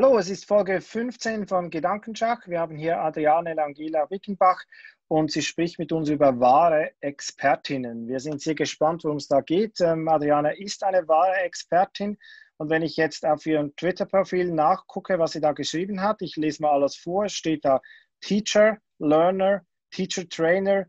[0.00, 2.46] Hallo, es ist Folge 15 von Gedankenschach.
[2.46, 4.62] Wir haben hier Adriane Langela Wickenbach
[5.08, 8.06] und sie spricht mit uns über wahre Expertinnen.
[8.06, 9.80] Wir sind sehr gespannt, worum es da geht.
[9.80, 12.16] Ähm, Adriane ist eine wahre Expertin
[12.58, 16.62] und wenn ich jetzt auf ihrem Twitter-Profil nachgucke, was sie da geschrieben hat, ich lese
[16.62, 17.80] mal alles vor, steht da
[18.20, 20.86] Teacher, Learner, Teacher Trainer,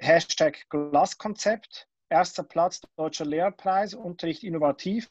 [0.00, 5.08] Hashtag Glaskonzept, erster Platz Deutscher Lehrpreis, Unterricht innovativ,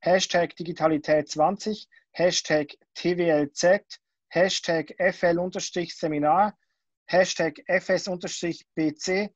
[0.00, 3.98] Hashtag Digitalität 20, Hashtag TWLZ,
[4.28, 6.56] Hashtag FL-Seminar,
[7.06, 9.30] Hashtag FS-BC,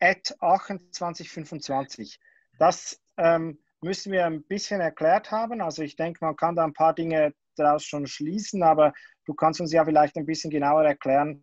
[0.00, 2.18] at 2825.
[2.58, 5.60] Das ähm, müssen wir ein bisschen erklärt haben.
[5.60, 8.92] Also ich denke, man kann da ein paar Dinge daraus schon schließen, aber
[9.26, 11.42] du kannst uns ja vielleicht ein bisschen genauer erklären,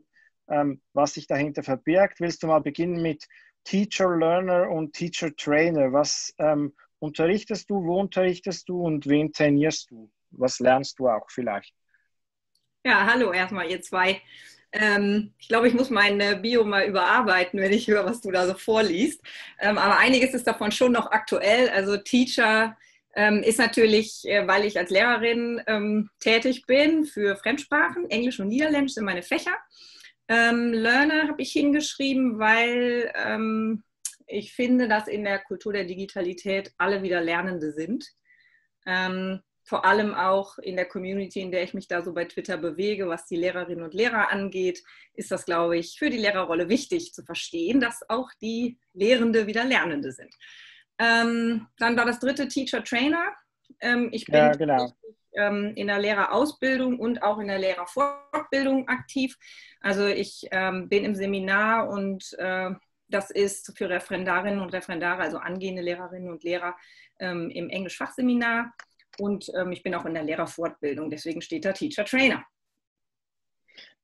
[0.49, 2.19] ähm, was sich dahinter verbirgt.
[2.19, 3.25] Willst du mal beginnen mit
[3.63, 5.93] Teacher, Learner und Teacher Trainer?
[5.93, 10.11] Was ähm, unterrichtest du, wo unterrichtest du und wen trainierst du?
[10.31, 11.73] Was lernst du auch vielleicht?
[12.85, 14.21] Ja, hallo erstmal ihr zwei.
[14.71, 18.47] Ähm, ich glaube, ich muss mein Bio mal überarbeiten, wenn ich höre, was du da
[18.47, 19.21] so vorliest.
[19.59, 21.69] Ähm, aber einiges ist davon schon noch aktuell.
[21.69, 22.77] Also Teacher
[23.15, 28.49] ähm, ist natürlich, äh, weil ich als Lehrerin ähm, tätig bin für Fremdsprachen, Englisch und
[28.49, 29.57] Niederländisch sind meine Fächer.
[30.27, 33.83] Ähm, Learner habe ich hingeschrieben, weil ähm,
[34.27, 38.05] ich finde, dass in der Kultur der Digitalität alle wieder Lernende sind.
[38.85, 42.55] Ähm, vor allem auch in der Community, in der ich mich da so bei Twitter
[42.55, 44.81] bewege, was die Lehrerinnen und Lehrer angeht,
[45.13, 49.65] ist das, glaube ich, für die Lehrerrolle wichtig zu verstehen, dass auch die Lehrende wieder
[49.65, 50.33] Lernende sind.
[50.99, 53.33] Ähm, dann war das dritte Teacher Trainer.
[53.81, 54.93] Ähm, ich bin ja, genau.
[55.33, 59.35] ähm, in der Lehrerausbildung und auch in der Lehrerfortbildung aktiv.
[59.81, 62.71] Also ich ähm, bin im Seminar und äh,
[63.09, 66.73] das ist für Referendarinnen und Referendare, also angehende Lehrerinnen und Lehrer
[67.19, 68.73] ähm, im Englisch-Fachseminar.
[69.19, 72.45] Und ähm, ich bin auch in der Lehrerfortbildung, deswegen steht da Teacher Trainer.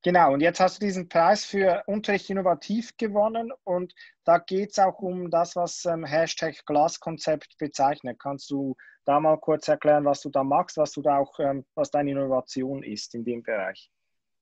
[0.04, 3.94] Genau, und jetzt hast du diesen Preis für Unterricht innovativ gewonnen und
[4.26, 8.20] da geht es auch um das, was ähm, Hashtag Glaskonzept bezeichnet.
[8.20, 8.76] Kannst du
[9.06, 12.12] da mal kurz erklären, was du da machst, was du da auch, ähm, was deine
[12.12, 13.90] Innovation ist in dem Bereich?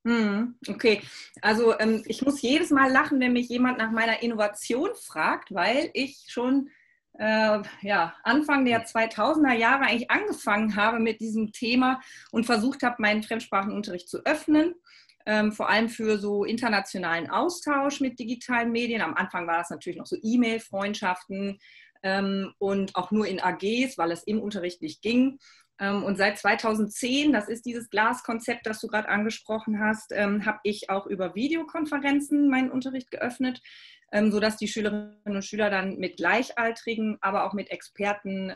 [0.04, 1.00] Hm, okay,
[1.42, 5.90] also ähm, ich muss jedes Mal lachen, wenn mich jemand nach meiner Innovation fragt, weil
[5.94, 6.70] ich schon
[7.18, 12.00] äh, ja, Anfang der 2000er Jahre eigentlich angefangen habe mit diesem Thema
[12.30, 14.74] und versucht habe, meinen Fremdsprachenunterricht zu öffnen.
[15.24, 19.02] Ähm, vor allem für so internationalen Austausch mit digitalen Medien.
[19.02, 21.60] Am Anfang war das natürlich noch so E-Mail-Freundschaften
[22.02, 25.38] ähm, und auch nur in AGs, weil es im Unterricht nicht ging.
[25.78, 30.58] Ähm, und seit 2010, das ist dieses Glaskonzept, das du gerade angesprochen hast, ähm, habe
[30.64, 33.60] ich auch über Videokonferenzen meinen Unterricht geöffnet,
[34.12, 38.52] ähm, sodass die Schülerinnen und Schüler dann mit Gleichaltrigen, aber auch mit Experten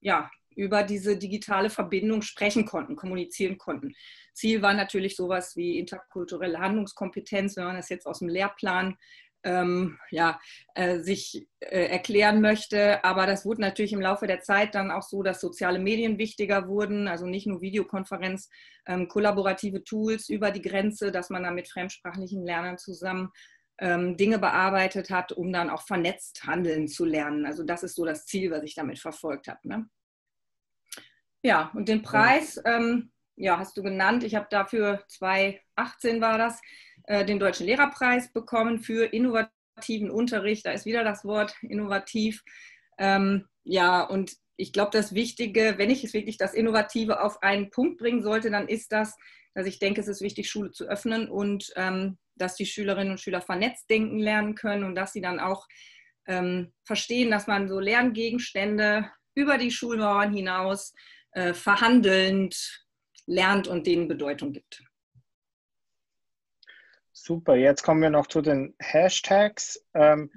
[0.00, 3.94] ja, über diese digitale Verbindung sprechen konnten, kommunizieren konnten.
[4.34, 8.96] Ziel war natürlich sowas wie interkulturelle Handlungskompetenz, wenn man das jetzt aus dem Lehrplan
[9.44, 10.40] ähm, ja,
[10.74, 13.04] äh, sich äh, erklären möchte.
[13.04, 16.68] Aber das wurde natürlich im Laufe der Zeit dann auch so, dass soziale Medien wichtiger
[16.68, 18.48] wurden, also nicht nur Videokonferenz,
[18.86, 23.30] ähm, kollaborative Tools über die Grenze, dass man dann mit fremdsprachlichen Lernern zusammen
[23.78, 27.46] ähm, Dinge bearbeitet hat, um dann auch vernetzt handeln zu lernen.
[27.46, 29.60] Also das ist so das Ziel, was ich damit verfolgt habe.
[29.64, 29.88] Ne?
[31.42, 34.22] Ja, und den Preis, ähm, ja, hast du genannt.
[34.24, 36.60] Ich habe dafür 2018 war das,
[37.04, 40.66] äh, den Deutschen Lehrerpreis bekommen für innovativen Unterricht.
[40.66, 42.44] Da ist wieder das Wort innovativ.
[42.98, 47.70] Ähm, ja, und ich glaube, das Wichtige, wenn ich es wirklich das Innovative auf einen
[47.70, 49.16] Punkt bringen sollte, dann ist das,
[49.54, 53.20] dass ich denke, es ist wichtig, Schule zu öffnen und ähm, dass die Schülerinnen und
[53.20, 55.66] Schüler vernetzt denken lernen können und dass sie dann auch
[56.26, 60.94] ähm, verstehen, dass man so Lerngegenstände über die Schulmauern hinaus
[61.32, 62.84] äh, verhandelnd
[63.26, 64.82] lernt und denen Bedeutung gibt.
[67.12, 69.84] Super, jetzt kommen wir noch zu den Hashtags.
[69.94, 70.30] Ähm,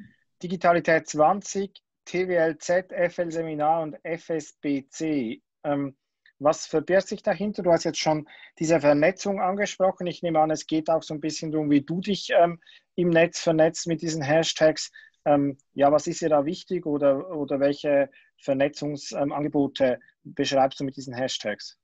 [0.43, 1.71] Digitalität 20,
[2.05, 5.41] TWLZ, FL Seminar und FSBC.
[5.63, 5.97] Ähm,
[6.39, 7.63] was verbirgt sich dahinter?
[7.63, 8.27] Du hast jetzt schon
[8.59, 10.07] diese Vernetzung angesprochen.
[10.07, 12.59] Ich nehme an, es geht auch so ein bisschen darum, wie du dich ähm,
[12.95, 14.91] im Netz vernetzt mit diesen Hashtags.
[15.25, 21.13] Ähm, ja, was ist dir da wichtig oder, oder welche Vernetzungsangebote beschreibst du mit diesen
[21.13, 21.77] Hashtags?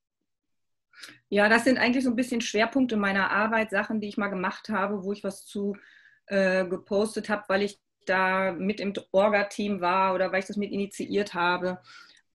[1.29, 4.69] Ja, das sind eigentlich so ein bisschen Schwerpunkte meiner Arbeit, Sachen, die ich mal gemacht
[4.69, 5.75] habe, wo ich was zu
[6.27, 10.71] äh, gepostet habe, weil ich da mit im Orga-Team war oder weil ich das mit
[10.71, 11.79] initiiert habe.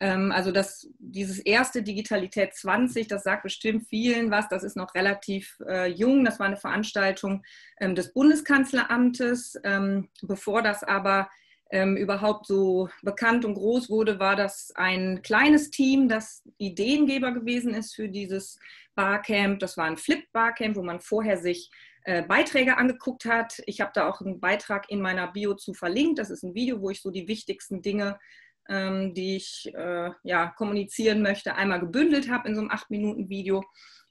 [0.01, 4.95] Ähm, also das, dieses erste Digitalität 20, das sagt bestimmt vielen was, das ist noch
[4.95, 6.25] relativ äh, jung.
[6.25, 7.45] Das war eine Veranstaltung
[7.81, 9.59] ähm, des Bundeskanzleramtes.
[9.65, 11.29] Ähm, bevor das aber
[11.71, 17.75] ähm, überhaupt so bekannt und groß wurde, war das ein kleines Team, das Ideengeber gewesen
[17.75, 18.59] ist für dieses
[18.95, 19.59] Barcamp.
[19.59, 21.71] Das war ein Flip-Barcamp, wo man vorher sich
[22.05, 23.61] äh, Beiträge angeguckt hat.
[23.67, 26.19] Ich habe da auch einen Beitrag in meiner Bio zu verlinkt.
[26.19, 28.19] Das ist ein Video, wo ich so die wichtigsten Dinge,
[28.69, 33.65] ähm, die ich äh, ja, kommunizieren möchte, einmal gebündelt habe in so einem 8-Minuten-Video.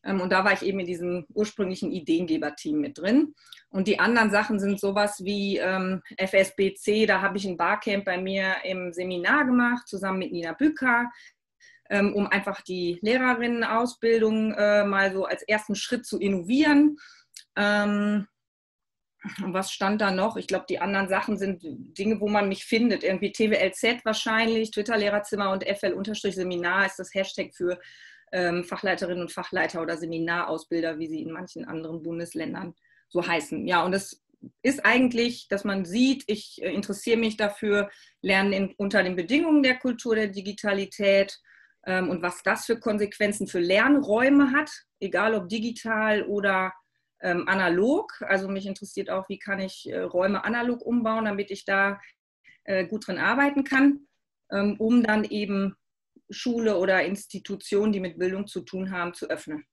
[0.04, 3.34] Ähm, und da war ich eben in diesem ursprünglichen Ideengeber-Team mit drin.
[3.70, 8.18] Und die anderen Sachen sind sowas wie ähm, FSBC, da habe ich ein Barcamp bei
[8.18, 11.12] mir im Seminar gemacht, zusammen mit Nina Bücker,
[11.90, 16.98] ähm, um einfach die Lehrerinnenausbildung äh, mal so als ersten Schritt zu innovieren.
[17.56, 18.28] Ähm,
[19.40, 20.38] was stand da noch?
[20.38, 23.04] Ich glaube, die anderen Sachen sind Dinge, wo man mich findet.
[23.04, 27.80] Irgendwie TWLZ wahrscheinlich, Twitter-Lehrerzimmer und FL-Seminar ist das Hashtag für
[28.32, 32.76] ähm, Fachleiterinnen und Fachleiter oder Seminarausbilder, wie sie in manchen anderen Bundesländern
[33.10, 33.68] so heißen.
[33.68, 34.24] Ja, und es
[34.62, 37.90] ist eigentlich, dass man sieht, ich äh, interessiere mich dafür,
[38.22, 41.40] lernen in, unter den Bedingungen der Kultur der Digitalität
[41.86, 46.74] ähm, und was das für Konsequenzen für Lernräume hat, egal ob digital oder
[47.26, 48.22] ähm, analog.
[48.22, 52.00] Also mich interessiert auch, wie kann ich äh, Räume analog umbauen, damit ich da
[52.66, 54.08] äh, gut drin arbeiten kann,
[54.52, 55.76] ähm, um dann eben
[56.30, 59.66] Schule oder Institutionen, die mit Bildung zu tun haben, zu öffnen.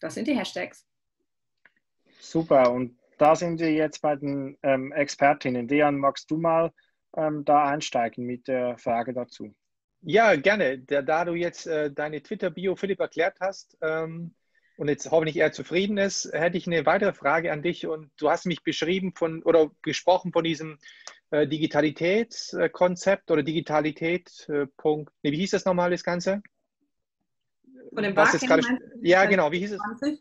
[0.00, 0.86] Das sind die Hashtags.
[2.18, 5.68] Super, und da sind wir jetzt bei den ähm, Expertinnen.
[5.68, 6.72] Dejan, magst du mal
[7.16, 9.54] ähm, da einsteigen mit der Frage dazu?
[10.02, 10.80] Ja, gerne.
[10.80, 14.34] Da, da du jetzt äh, deine Twitter-Bio, Philipp, erklärt hast ähm,
[14.80, 17.86] und jetzt hoffentlich eher zufrieden ist, hätte ich eine weitere Frage an dich.
[17.86, 20.78] Und du hast mich beschrieben von oder gesprochen von diesem
[21.30, 24.48] äh, Digitalitätskonzept oder Digitalität.
[24.48, 26.42] Äh, Punkt, nee, wie hieß das nochmal, das Ganze?
[27.92, 28.62] Von dem Was gerade,
[29.02, 29.80] Ja, genau, wie hieß es?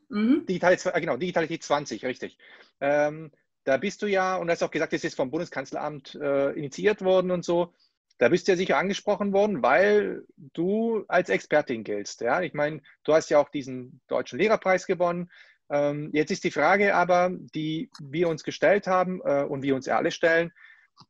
[0.09, 0.45] Mhm.
[0.45, 2.37] Digitalität, äh, genau, Digitalität 20, richtig.
[2.81, 3.31] Ähm,
[3.63, 7.01] da bist du ja, und du hast auch gesagt, das ist vom Bundeskanzleramt äh, initiiert
[7.01, 7.73] worden und so.
[8.19, 10.23] Da bist du ja sicher angesprochen worden, weil
[10.53, 12.21] du als Expertin giltst.
[12.21, 12.41] Ja?
[12.41, 15.31] Ich meine, du hast ja auch diesen deutschen Lehrerpreis gewonnen.
[15.71, 19.87] Ähm, jetzt ist die Frage aber, die wir uns gestellt haben äh, und wir uns
[19.87, 20.51] alle stellen,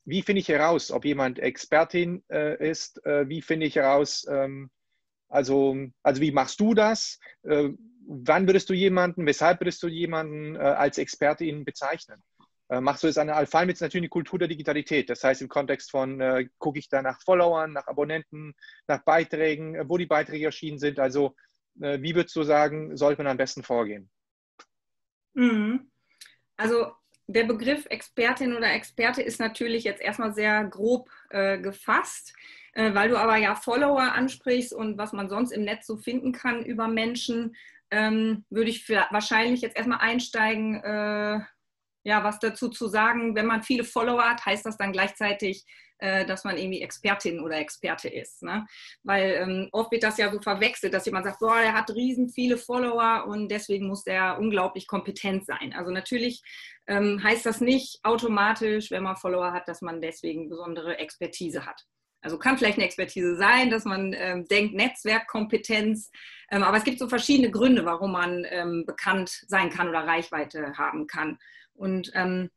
[0.06, 3.03] wie finde ich heraus, ob jemand Expertin äh, ist?
[3.06, 4.69] Äh, wie finde ich heraus, ähm,
[5.29, 7.19] also, also wie machst du das?
[7.41, 7.69] Äh,
[8.07, 12.21] wann würdest du jemanden, weshalb würdest du jemanden äh, als Expertin bezeichnen?
[12.69, 15.10] Äh, machst du es an, vor allem jetzt natürlich die Kultur der Digitalität.
[15.10, 18.54] Das heißt, im Kontext von, äh, gucke ich da nach Followern, nach Abonnenten,
[18.88, 21.00] nach Beiträgen, wo die Beiträge erschienen sind.
[21.00, 21.36] Also,
[21.75, 24.10] wie würdest du sagen, sollte man am besten vorgehen?
[25.33, 25.89] Mhm.
[26.57, 26.92] Also
[27.27, 32.33] der Begriff Expertin oder Experte ist natürlich jetzt erstmal sehr grob äh, gefasst,
[32.74, 36.31] äh, weil du aber ja Follower ansprichst und was man sonst im Netz so finden
[36.31, 37.56] kann über Menschen,
[37.92, 41.39] ähm, würde ich für, wahrscheinlich jetzt erstmal einsteigen, äh,
[42.04, 43.36] ja, was dazu zu sagen.
[43.36, 45.66] Wenn man viele Follower hat, heißt das dann gleichzeitig,
[46.00, 48.42] äh, dass man irgendwie Expertin oder Experte ist.
[48.42, 48.66] Ne?
[49.04, 52.30] Weil ähm, oft wird das ja so verwechselt, dass jemand sagt, boah, er hat riesen
[52.30, 55.74] viele Follower und deswegen muss der unglaublich kompetent sein.
[55.74, 56.42] Also natürlich
[56.88, 61.86] ähm, heißt das nicht automatisch, wenn man Follower hat, dass man deswegen besondere Expertise hat.
[62.22, 66.12] Also kann vielleicht eine Expertise sein, dass man ähm, denkt, Netzwerkkompetenz,
[66.52, 70.78] ähm, aber es gibt so verschiedene Gründe, warum man ähm, bekannt sein kann oder Reichweite
[70.78, 71.38] haben kann.
[71.80, 72.50] Und ähm,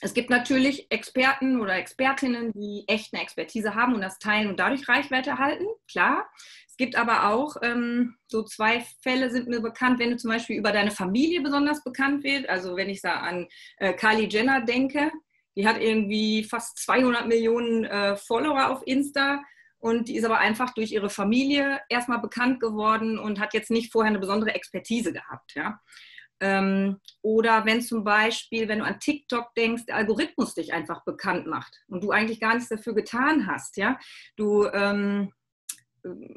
[0.00, 4.58] es gibt natürlich Experten oder Expertinnen, die echt eine Expertise haben und das teilen und
[4.58, 6.28] dadurch Reichweite erhalten, klar.
[6.68, 10.56] Es gibt aber auch ähm, so zwei Fälle sind mir bekannt, wenn du zum Beispiel
[10.56, 12.48] über deine Familie besonders bekannt wird.
[12.48, 15.10] Also wenn ich da an äh, Kylie Jenner denke,
[15.56, 19.42] die hat irgendwie fast 200 Millionen äh, Follower auf Insta
[19.78, 23.90] und die ist aber einfach durch ihre Familie erstmal bekannt geworden und hat jetzt nicht
[23.90, 25.54] vorher eine besondere Expertise gehabt.
[25.56, 25.80] Ja?
[26.40, 31.46] Ähm, oder wenn zum Beispiel, wenn du an TikTok denkst, der Algorithmus dich einfach bekannt
[31.46, 33.98] macht und du eigentlich gar nichts dafür getan hast, ja,
[34.36, 35.32] du ähm,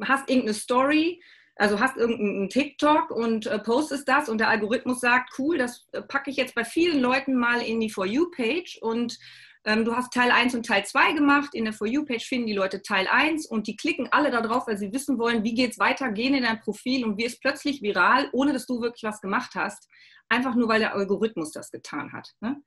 [0.04, 1.22] hast irgendeine Story,
[1.56, 6.02] also hast irgendeinen TikTok und äh, postest das und der Algorithmus sagt, cool, das äh,
[6.02, 9.18] packe ich jetzt bei vielen Leuten mal in die For You-Page und
[9.66, 11.54] ähm, du hast Teil 1 und Teil 2 gemacht.
[11.54, 14.68] In der For You-Page finden die Leute Teil 1 und die klicken alle da drauf,
[14.68, 17.82] weil sie wissen wollen, wie geht es weiter, gehen in dein Profil und wirst plötzlich
[17.82, 19.88] viral, ohne dass du wirklich was gemacht hast.
[20.30, 22.30] Einfach nur, weil der Algorithmus das getan hat.
[22.40, 22.62] Ne?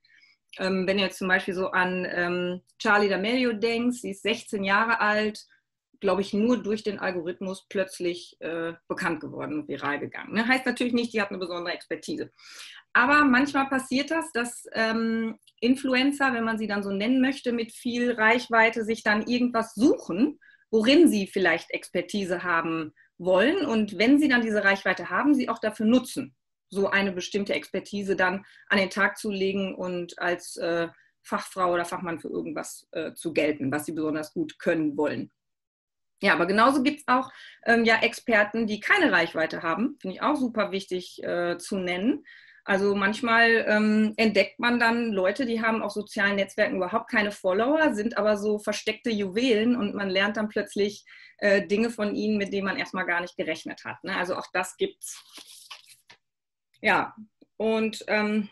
[0.59, 4.63] Ähm, wenn du jetzt zum Beispiel so an ähm, Charlie D'Amelio denkst, sie ist 16
[4.63, 5.47] Jahre alt,
[6.05, 10.35] glaube ich, nur durch den Algorithmus plötzlich äh, bekannt geworden und viral gegangen.
[10.35, 10.47] Ne?
[10.47, 12.31] Heißt natürlich nicht, die hat eine besondere Expertise.
[12.93, 17.73] Aber manchmal passiert das, dass ähm, Influencer, wenn man sie dann so nennen möchte, mit
[17.73, 20.39] viel Reichweite sich dann irgendwas suchen,
[20.71, 23.65] worin sie vielleicht Expertise haben wollen.
[23.65, 26.37] Und wenn sie dann diese Reichweite haben, sie auch dafür nutzen,
[26.69, 30.89] so eine bestimmte Expertise dann an den Tag zu legen und als äh,
[31.23, 35.31] Fachfrau oder Fachmann für irgendwas äh, zu gelten, was sie besonders gut können wollen.
[36.25, 37.31] Ja, aber genauso gibt es auch
[37.67, 39.99] ähm, ja Experten, die keine Reichweite haben.
[40.01, 42.25] Finde ich auch super wichtig äh, zu nennen.
[42.65, 47.93] Also manchmal ähm, entdeckt man dann Leute, die haben auf sozialen Netzwerken überhaupt keine Follower,
[47.93, 51.05] sind aber so versteckte Juwelen und man lernt dann plötzlich
[51.41, 54.03] äh, Dinge von ihnen, mit denen man erstmal gar nicht gerechnet hat.
[54.03, 54.17] Ne?
[54.17, 55.23] Also auch das gibt's.
[56.81, 57.15] Ja,
[57.59, 58.49] und ähm,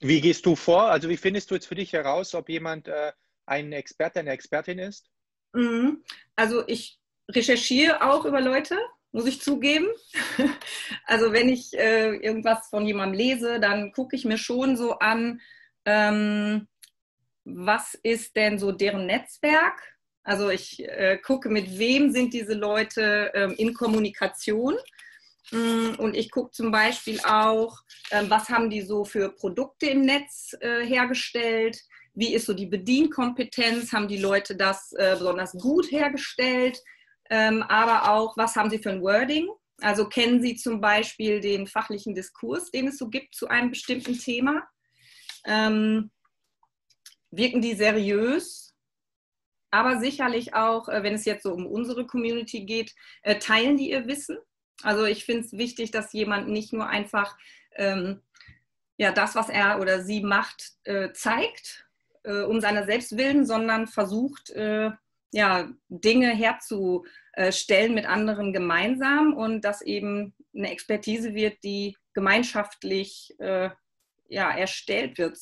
[0.00, 0.90] wie gehst du vor?
[0.90, 3.12] Also wie findest du jetzt für dich heraus, ob jemand äh,
[3.46, 5.08] ein Experte, eine Expertin ist?
[5.52, 6.02] Mhm.
[6.36, 6.98] Also ich
[7.30, 8.78] recherchiere auch über Leute,
[9.12, 9.88] muss ich zugeben.
[11.06, 15.40] Also wenn ich äh, irgendwas von jemandem lese, dann gucke ich mir schon so an,
[15.86, 16.68] ähm,
[17.44, 19.96] was ist denn so deren Netzwerk?
[20.22, 24.76] Also ich äh, gucke, mit wem sind diese Leute ähm, in Kommunikation.
[25.50, 30.02] Mm, und ich gucke zum Beispiel auch, ähm, was haben die so für Produkte im
[30.02, 31.80] Netz äh, hergestellt?
[32.18, 33.92] Wie ist so die Bedienkompetenz?
[33.92, 36.82] Haben die Leute das äh, besonders gut hergestellt?
[37.30, 39.48] ähm, aber auch, was haben Sie für ein Wording?
[39.80, 44.18] Also kennen Sie zum Beispiel den fachlichen Diskurs, den es so gibt zu einem bestimmten
[44.18, 44.66] Thema?
[45.44, 46.10] Ähm,
[47.30, 48.74] wirken die seriös?
[49.70, 53.90] Aber sicherlich auch, äh, wenn es jetzt so um unsere Community geht, äh, teilen die
[53.90, 54.38] ihr Wissen?
[54.82, 57.36] Also ich finde es wichtig, dass jemand nicht nur einfach
[57.76, 58.22] ähm,
[58.96, 61.87] ja, das, was er oder sie macht, äh, zeigt,
[62.24, 64.90] äh, um seiner selbst willen, sondern versucht, äh,
[65.32, 73.70] ja, Dinge herzustellen mit anderen gemeinsam und dass eben eine Expertise wird, die gemeinschaftlich äh,
[74.28, 75.38] ja, erstellt wird.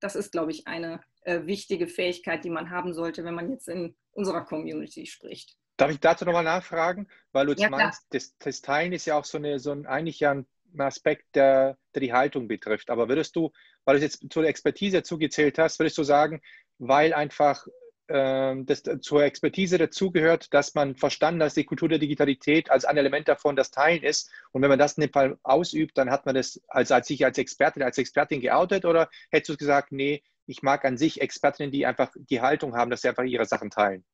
[0.00, 3.68] Das ist, glaube ich, eine äh, wichtige Fähigkeit, die man haben sollte, wenn man jetzt
[3.68, 5.56] in unserer Community spricht.
[5.76, 7.08] Darf ich dazu nochmal nachfragen?
[7.32, 9.86] Weil du jetzt ja, meinst, das, das, Teilen ist ja auch so, eine, so ein,
[9.86, 10.46] eigentlich ja ein
[10.80, 12.90] Aspekt, der, der die Haltung betrifft.
[12.90, 13.50] Aber würdest du,
[13.84, 16.40] weil du jetzt zur Expertise zugezählt hast, würdest du sagen,
[16.78, 17.66] weil einfach
[18.08, 22.84] ähm, das zur Expertise dazugehört, dass man verstanden hat, dass die Kultur der Digitalität als
[22.84, 24.30] ein Element davon das Teilen ist.
[24.52, 27.24] Und wenn man das in dem Fall ausübt, dann hat man das als, als sich
[27.24, 31.72] als Expertin, als Expertin geoutet oder hättest du gesagt, nee, ich mag an sich Expertinnen,
[31.72, 34.04] die einfach die Haltung haben, dass sie einfach ihre Sachen teilen.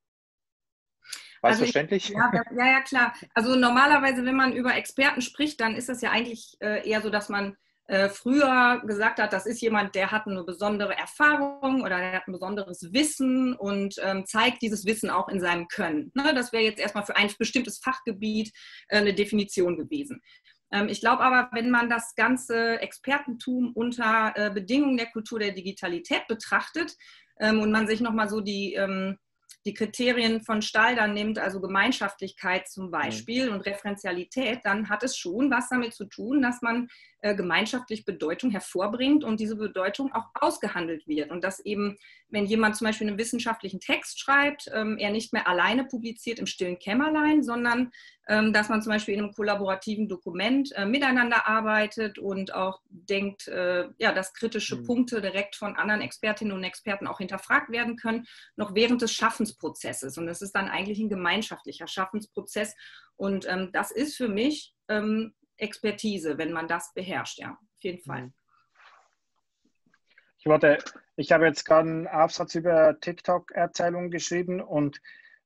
[1.41, 2.11] War also verständlich?
[2.11, 3.15] Ich, ja, ja, ja, klar.
[3.35, 7.11] Also normalerweise, wenn man über Experten spricht, dann ist das ja eigentlich äh, eher so,
[7.11, 7.57] dass man
[7.91, 12.29] äh, früher gesagt hat, das ist jemand, der hat eine besondere Erfahrung oder der hat
[12.29, 16.13] ein besonderes Wissen und ähm, zeigt dieses Wissen auch in seinem Können.
[16.15, 16.33] Ne?
[16.33, 18.53] Das wäre jetzt erstmal für ein bestimmtes Fachgebiet
[18.89, 20.21] äh, eine Definition gewesen.
[20.71, 25.51] Ähm, ich glaube aber, wenn man das ganze Expertentum unter äh, Bedingungen der Kultur der
[25.51, 26.95] Digitalität betrachtet
[27.41, 29.19] ähm, und man sich nochmal so die ähm,
[29.67, 32.91] die Kriterien von Stahl dann nimmt, also Gemeinschaftlichkeit zum mhm.
[32.91, 33.55] Beispiel mhm.
[33.55, 36.89] und Referenzialität, dann hat es schon was damit zu tun, dass man
[37.23, 41.31] äh, gemeinschaftlich Bedeutung hervorbringt und diese Bedeutung auch ausgehandelt wird.
[41.31, 41.99] Und dass eben,
[42.29, 46.47] wenn jemand zum Beispiel einen wissenschaftlichen Text schreibt, ähm, er nicht mehr alleine publiziert im
[46.47, 47.91] stillen Kämmerlein, sondern
[48.29, 53.49] ähm, dass man zum Beispiel in einem kollaborativen Dokument äh, miteinander arbeitet und auch denkt,
[53.49, 54.87] äh, ja, dass kritische mhm.
[54.87, 60.17] Punkte direkt von anderen Expertinnen und Experten auch hinterfragt werden können, noch während des Schaffensprozesses.
[60.17, 62.77] Und das ist dann eigentlich ein gemeinschaftlicher Schaffensprozess.
[63.17, 68.03] Und ähm, das ist für mich ähm, Expertise, wenn man das beherrscht, ja, auf jeden
[68.03, 68.23] Fall.
[68.23, 68.35] Mhm.
[70.39, 70.79] Ich wollte,
[71.17, 75.01] ich habe jetzt gerade einen Aufsatz über TikTok-Erzählungen geschrieben und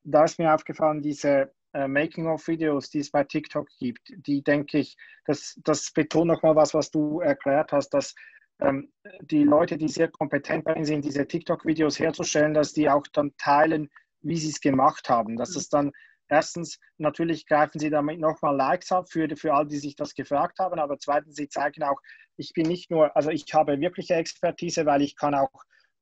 [0.04, 4.96] da ist mir aufgefallen, diese äh, Making-of-Videos, die es bei TikTok gibt, die denke ich,
[5.24, 8.14] das, das betont nochmal was, was du erklärt hast, dass
[8.60, 8.92] ähm,
[9.22, 13.90] die Leute, die sehr kompetent sind, diese TikTok-Videos herzustellen, dass die auch dann teilen,
[14.22, 15.90] wie sie es gemacht haben, dass es dann
[16.34, 20.58] Erstens, natürlich greifen sie damit nochmal Likes ab für, für all, die sich das gefragt
[20.58, 22.00] haben, aber zweitens, sie zeigen auch,
[22.36, 25.50] ich bin nicht nur, also ich habe wirkliche Expertise, weil ich kann auch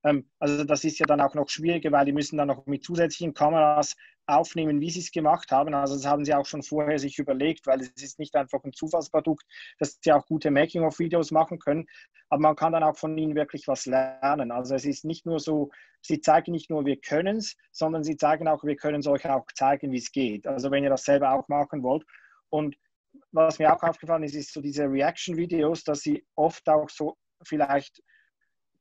[0.04, 2.84] ähm, also das ist ja dann auch noch schwieriger, weil die müssen dann noch mit
[2.84, 3.94] zusätzlichen Kameras
[4.26, 5.74] aufnehmen, wie sie es gemacht haben.
[5.74, 8.72] Also das haben sie auch schon vorher sich überlegt, weil es ist nicht einfach ein
[8.72, 9.44] Zufallsprodukt,
[9.78, 11.86] dass sie auch gute Making-of-Videos machen können,
[12.28, 14.52] aber man kann dann auch von ihnen wirklich was lernen.
[14.52, 18.16] Also es ist nicht nur so, sie zeigen nicht nur, wir können es, sondern sie
[18.16, 20.46] zeigen auch, wir können es euch auch zeigen, wie es geht.
[20.46, 22.04] Also wenn ihr das selber auch machen wollt.
[22.48, 22.76] Und
[23.32, 28.02] was mir auch aufgefallen ist, ist so diese Reaction-Videos, dass sie oft auch so vielleicht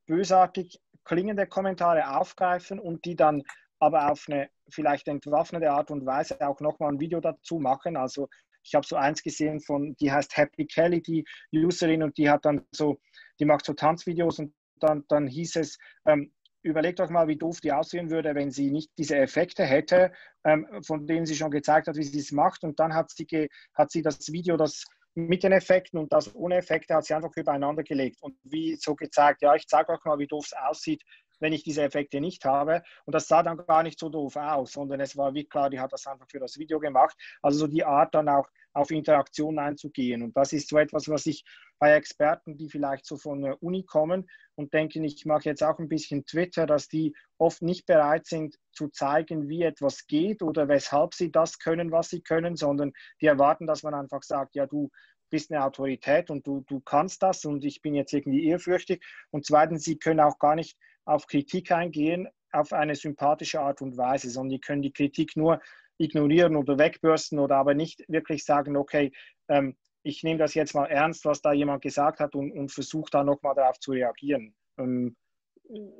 [0.06, 3.42] bösartig klingende Kommentare aufgreifen und die dann
[3.78, 7.96] aber auf eine vielleicht entwaffnete Art und Weise auch nochmal ein Video dazu machen.
[7.96, 8.28] Also
[8.64, 12.44] ich habe so eins gesehen von, die heißt Happy Kelly, die Userin, und die hat
[12.44, 12.98] dann so,
[13.40, 17.60] die macht so Tanzvideos und dann, dann hieß es, ähm, überlegt euch mal, wie doof
[17.60, 20.12] die aussehen würde, wenn sie nicht diese Effekte hätte,
[20.44, 22.62] ähm, von denen sie schon gezeigt hat, wie sie es macht.
[22.64, 26.56] Und dann hat sie, hat sie das Video, das mit den Effekten und das ohne
[26.56, 30.18] Effekte hat sie einfach übereinander gelegt und wie so gezeigt, ja, ich zeige euch mal,
[30.18, 31.02] wie doof es aussieht,
[31.42, 32.82] wenn ich diese Effekte nicht habe.
[33.04, 35.80] Und das sah dann gar nicht so doof aus, sondern es war wie klar, die
[35.80, 37.16] hat das einfach für das Video gemacht.
[37.42, 40.22] Also so die Art dann auch auf Interaktion einzugehen.
[40.22, 41.44] Und das ist so etwas, was ich
[41.78, 45.78] bei Experten, die vielleicht so von der Uni kommen und denken, ich mache jetzt auch
[45.78, 50.68] ein bisschen Twitter, dass die oft nicht bereit sind zu zeigen, wie etwas geht oder
[50.68, 54.66] weshalb sie das können, was sie können, sondern die erwarten, dass man einfach sagt, ja,
[54.66, 54.90] du
[55.28, 59.02] bist eine Autorität und du, du kannst das und ich bin jetzt irgendwie ehrfürchtig.
[59.30, 63.96] Und zweitens, sie können auch gar nicht auf Kritik eingehen auf eine sympathische Art und
[63.96, 65.60] Weise, sondern die können die Kritik nur
[65.98, 69.12] ignorieren oder wegbürsten oder aber nicht wirklich sagen, okay,
[69.48, 73.10] ähm, ich nehme das jetzt mal ernst, was da jemand gesagt hat und, und versuche
[73.10, 74.54] da nochmal darauf zu reagieren.
[74.78, 75.16] Ähm,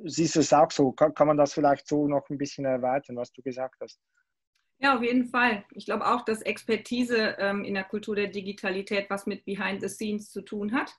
[0.03, 0.91] siehst du es auch so?
[0.91, 3.99] Kann, kann man das vielleicht so noch ein bisschen erweitern, was du gesagt hast?
[4.79, 5.63] Ja, auf jeden Fall.
[5.71, 9.87] Ich glaube auch, dass Expertise ähm, in der Kultur der Digitalität was mit Behind the
[9.87, 10.93] Scenes zu tun hat.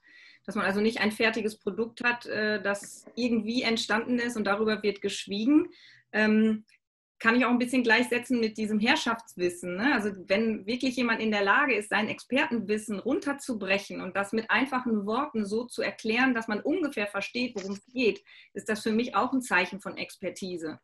[0.45, 4.83] Dass man also nicht ein fertiges Produkt hat, äh, das irgendwie entstanden ist und darüber
[4.83, 5.69] wird geschwiegen.
[6.11, 6.65] Ähm,
[7.19, 9.77] kann ich auch ein bisschen gleichsetzen mit diesem Herrschaftswissen.
[9.77, 9.93] Ne?
[9.93, 15.05] Also wenn wirklich jemand in der Lage ist, sein Expertenwissen runterzubrechen und das mit einfachen
[15.05, 18.21] Worten so zu erklären, dass man ungefähr versteht, worum es geht,
[18.53, 20.79] ist das für mich auch ein Zeichen von Expertise.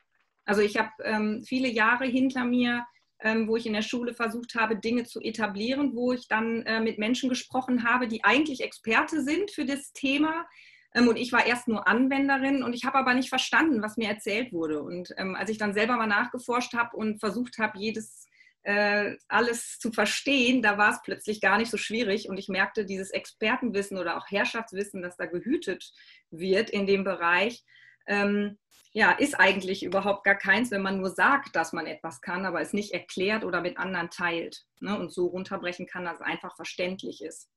[0.46, 2.86] Also ich habe ähm, viele Jahre hinter mir,
[3.22, 6.80] ähm, wo ich in der Schule versucht habe, Dinge zu etablieren, wo ich dann äh,
[6.80, 10.46] mit Menschen gesprochen habe, die eigentlich Experte sind für das Thema.
[10.94, 14.10] Ähm, und ich war erst nur Anwenderin und ich habe aber nicht verstanden, was mir
[14.10, 14.82] erzählt wurde.
[14.82, 18.28] Und ähm, als ich dann selber mal nachgeforscht habe und versucht habe, jedes
[18.64, 22.86] äh, alles zu verstehen, da war es plötzlich gar nicht so schwierig und ich merkte,
[22.86, 25.92] dieses Expertenwissen oder auch Herrschaftswissen, das da gehütet
[26.30, 27.64] wird in dem Bereich,
[28.08, 28.58] ähm,
[28.94, 32.62] ja, ist eigentlich überhaupt gar keins, wenn man nur sagt, dass man etwas kann, aber
[32.62, 36.56] es nicht erklärt oder mit anderen teilt ne, und so runterbrechen kann, dass es einfach
[36.56, 37.50] verständlich ist.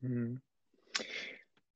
[0.00, 0.42] Mhm.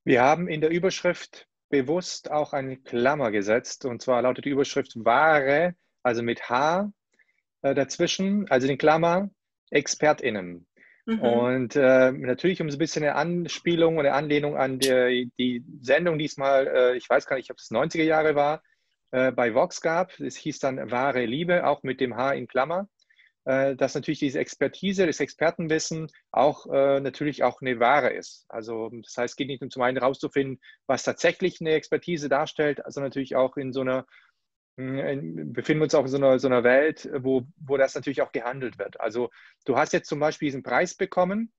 [0.05, 4.93] Wir haben in der Überschrift bewusst auch eine Klammer gesetzt und zwar lautet die Überschrift
[4.97, 6.93] Ware, also mit H
[7.63, 9.31] äh, dazwischen, also in Klammer
[9.71, 10.67] ExpertInnen.
[11.07, 11.21] Mhm.
[11.21, 16.19] Und äh, natürlich um so ein bisschen eine Anspielung eine Anlehnung an die, die Sendung
[16.19, 18.63] diesmal, äh, ich weiß gar nicht, ob es 90er Jahre war,
[19.11, 20.19] äh, bei Vox gab.
[20.21, 22.89] Es hieß dann Wahre Liebe, auch mit dem H in Klammer.
[23.47, 28.45] Äh, dass natürlich diese Expertise, das Expertenwissen auch äh, natürlich auch eine Ware ist.
[28.51, 32.83] Also das heißt, es geht nicht nur zum einen herauszufinden, was tatsächlich eine Expertise darstellt,
[32.87, 34.05] sondern natürlich auch in so einer
[34.77, 38.33] befinden wir uns auch in so einer, so einer Welt, wo, wo das natürlich auch
[38.33, 39.01] gehandelt wird.
[39.01, 39.31] Also
[39.65, 41.53] du hast jetzt zum Beispiel diesen Preis bekommen,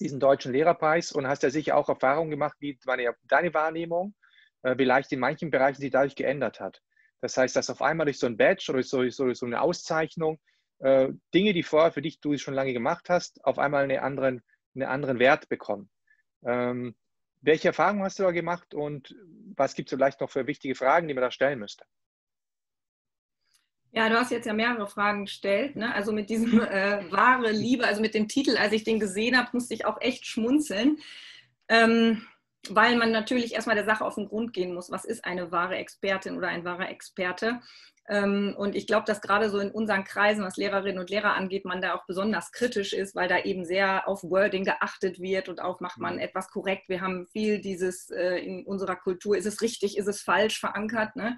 [0.00, 4.14] diesen deutschen Lehrerpreis und hast ja sicher auch Erfahrungen gemacht, wie deine, deine Wahrnehmung
[4.62, 6.82] äh, vielleicht in manchen Bereichen sich dadurch geändert hat.
[7.20, 10.40] Das heißt, dass auf einmal durch so ein Badge oder durch so, so eine Auszeichnung
[10.80, 14.42] äh, Dinge, die vorher für dich du schon lange gemacht hast, auf einmal einen anderen,
[14.74, 15.90] einen anderen Wert bekommen.
[16.44, 16.96] Ähm,
[17.40, 19.14] welche Erfahrungen hast du da gemacht und
[19.56, 21.84] was gibt es vielleicht noch für wichtige Fragen, die man da stellen müsste?
[23.94, 25.76] Ja, du hast jetzt ja mehrere Fragen gestellt.
[25.76, 25.94] Ne?
[25.94, 29.50] Also mit diesem äh, wahre Liebe, also mit dem Titel, als ich den gesehen habe,
[29.52, 30.98] musste ich auch echt schmunzeln,
[31.68, 32.26] ähm,
[32.70, 34.90] weil man natürlich erstmal der Sache auf den Grund gehen muss.
[34.90, 37.60] Was ist eine wahre Expertin oder ein wahrer Experte?
[38.08, 41.64] Ähm, und ich glaube, dass gerade so in unseren Kreisen, was Lehrerinnen und Lehrer angeht,
[41.64, 45.60] man da auch besonders kritisch ist, weil da eben sehr auf Wording geachtet wird und
[45.60, 46.20] auch macht man mhm.
[46.20, 46.88] etwas korrekt.
[46.88, 51.14] Wir haben viel dieses äh, in unserer Kultur, ist es richtig, ist es falsch verankert.
[51.14, 51.36] Ne?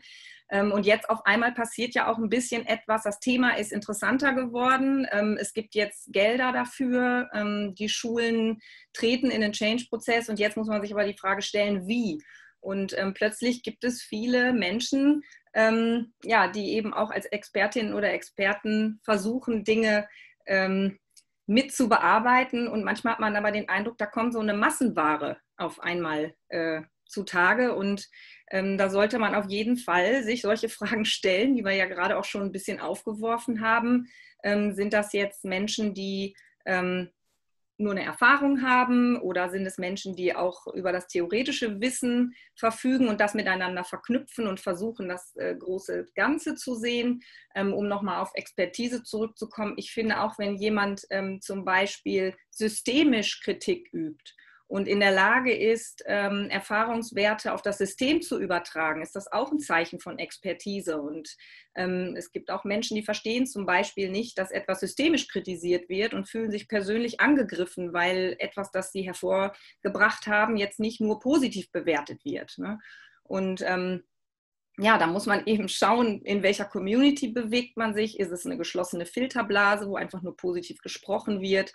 [0.50, 3.02] Ähm, und jetzt auf einmal passiert ja auch ein bisschen etwas.
[3.02, 5.06] Das Thema ist interessanter geworden.
[5.10, 7.28] Ähm, es gibt jetzt Gelder dafür.
[7.32, 8.60] Ähm, die Schulen
[8.92, 10.28] treten in den Change-Prozess.
[10.28, 12.22] Und jetzt muss man sich aber die Frage stellen, wie?
[12.60, 15.22] Und plötzlich gibt es viele Menschen,
[15.54, 20.08] ja, die eben auch als Expertinnen oder Experten versuchen, Dinge
[21.46, 22.66] mit zu bearbeiten.
[22.66, 26.80] Und manchmal hat man aber den Eindruck, da kommt so eine Massenware auf einmal äh,
[27.06, 27.74] zutage.
[27.74, 28.08] Und
[28.50, 32.18] ähm, da sollte man auf jeden Fall sich solche Fragen stellen, die wir ja gerade
[32.18, 34.08] auch schon ein bisschen aufgeworfen haben.
[34.42, 36.36] Ähm, sind das jetzt Menschen, die
[36.66, 37.10] ähm,
[37.76, 43.08] nur eine Erfahrung haben oder sind es Menschen, die auch über das theoretische Wissen verfügen
[43.08, 47.22] und das miteinander verknüpfen und versuchen, das äh, große Ganze zu sehen,
[47.54, 49.74] ähm, um nochmal auf Expertise zurückzukommen.
[49.76, 54.32] Ich finde auch, wenn jemand ähm, zum Beispiel systemisch Kritik übt
[54.66, 59.52] und in der Lage ist, ähm, Erfahrungswerte auf das System zu übertragen, ist das auch
[59.52, 61.00] ein Zeichen von Expertise.
[61.00, 61.36] Und
[61.74, 66.14] ähm, es gibt auch Menschen, die verstehen zum Beispiel nicht, dass etwas systemisch kritisiert wird
[66.14, 71.70] und fühlen sich persönlich angegriffen, weil etwas, das sie hervorgebracht haben, jetzt nicht nur positiv
[71.70, 72.56] bewertet wird.
[72.56, 72.78] Ne?
[73.22, 74.02] Und ähm,
[74.78, 78.18] ja, da muss man eben schauen, in welcher Community bewegt man sich.
[78.18, 81.72] Ist es eine geschlossene Filterblase, wo einfach nur positiv gesprochen wird?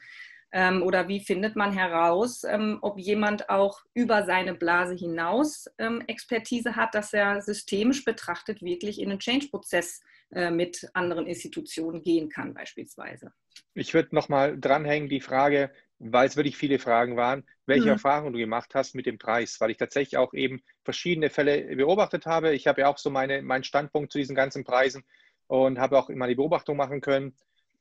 [0.51, 6.01] Ähm, oder wie findet man heraus, ähm, ob jemand auch über seine Blase hinaus ähm,
[6.07, 12.29] Expertise hat, dass er systemisch betrachtet wirklich in den Change-Prozess äh, mit anderen Institutionen gehen
[12.29, 13.31] kann, beispielsweise.
[13.75, 17.91] Ich würde nochmal dranhängen, die Frage, weil es wirklich viele Fragen waren, welche mhm.
[17.91, 22.25] Erfahrungen du gemacht hast mit dem Preis, weil ich tatsächlich auch eben verschiedene Fälle beobachtet
[22.25, 22.53] habe.
[22.53, 25.03] Ich habe ja auch so meine, meinen Standpunkt zu diesen ganzen Preisen
[25.47, 27.35] und habe auch immer die Beobachtung machen können.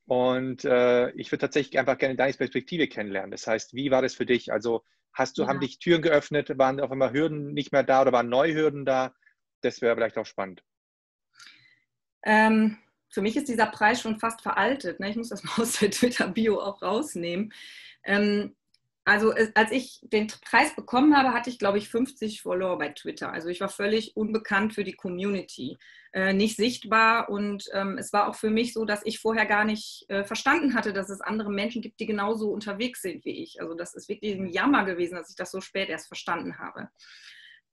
[0.09, 3.29] Und äh, ich würde tatsächlich einfach gerne deine Perspektive kennenlernen.
[3.29, 4.51] Das heißt, wie war das für dich?
[4.51, 5.47] Also hast du, ja.
[5.47, 8.85] haben dich Türen geöffnet, waren auf einmal Hürden nicht mehr da oder waren neue Hürden
[8.85, 9.13] da?
[9.61, 10.63] Das wäre vielleicht auch spannend.
[12.23, 12.79] Ähm,
[13.11, 14.99] für mich ist dieser Preis schon fast veraltet.
[14.99, 15.11] Ne?
[15.11, 17.53] Ich muss das mal aus der Twitter-Bio auch rausnehmen.
[18.03, 18.55] Ähm,
[19.09, 23.31] also als ich den Preis bekommen habe, hatte ich, glaube ich, 50 Follower bei Twitter.
[23.31, 25.79] Also ich war völlig unbekannt für die Community,
[26.13, 27.27] äh, nicht sichtbar.
[27.29, 30.75] Und ähm, es war auch für mich so, dass ich vorher gar nicht äh, verstanden
[30.75, 33.59] hatte, dass es andere Menschen gibt, die genauso unterwegs sind wie ich.
[33.59, 36.89] Also das ist wirklich ein Jammer gewesen, dass ich das so spät erst verstanden habe.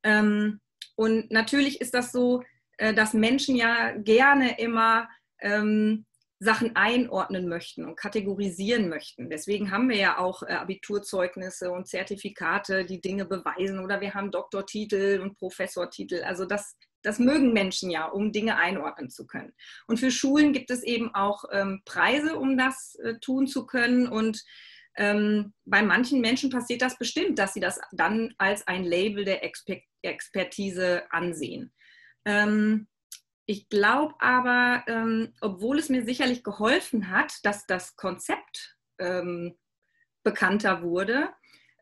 [0.04, 0.60] Ähm,
[0.94, 2.44] und natürlich ist das so,
[2.78, 5.06] äh, dass Menschen ja gerne immer
[5.40, 6.06] ähm,
[6.38, 9.30] Sachen einordnen möchten und kategorisieren möchten.
[9.30, 14.30] Deswegen haben wir ja auch äh, Abiturzeugnisse und Zertifikate, die Dinge beweisen oder wir haben
[14.30, 16.22] Doktortitel und Professortitel.
[16.24, 19.54] Also das, das mögen Menschen ja, um Dinge einordnen zu können.
[19.86, 24.06] Und für Schulen gibt es eben auch ähm, Preise, um das äh, tun zu können.
[24.06, 24.44] Und
[24.98, 29.42] ähm, bei manchen Menschen passiert das bestimmt, dass sie das dann als ein Label der
[29.42, 31.72] Exper Expertise ansehen.
[32.24, 32.86] Ähm,
[33.46, 39.56] ich glaube aber, ähm, obwohl es mir sicherlich geholfen hat, dass das Konzept ähm,
[40.24, 41.30] bekannter wurde,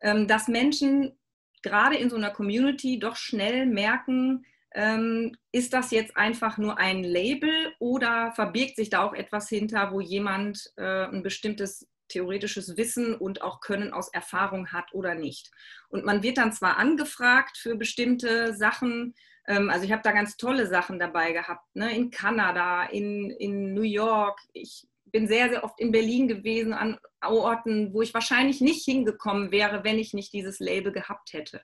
[0.03, 1.19] ähm, dass Menschen
[1.63, 7.03] gerade in so einer Community doch schnell merken, ähm, ist das jetzt einfach nur ein
[7.03, 13.15] Label oder verbirgt sich da auch etwas hinter, wo jemand äh, ein bestimmtes theoretisches Wissen
[13.15, 15.51] und auch Können aus Erfahrung hat oder nicht.
[15.89, 19.15] Und man wird dann zwar angefragt für bestimmte Sachen,
[19.47, 21.95] also ich habe da ganz tolle Sachen dabei gehabt, ne?
[21.95, 24.39] in Kanada, in, in New York.
[24.53, 29.51] Ich bin sehr, sehr oft in Berlin gewesen, an Orten, wo ich wahrscheinlich nicht hingekommen
[29.51, 31.63] wäre, wenn ich nicht dieses Label gehabt hätte.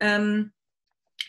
[0.00, 0.52] Ähm,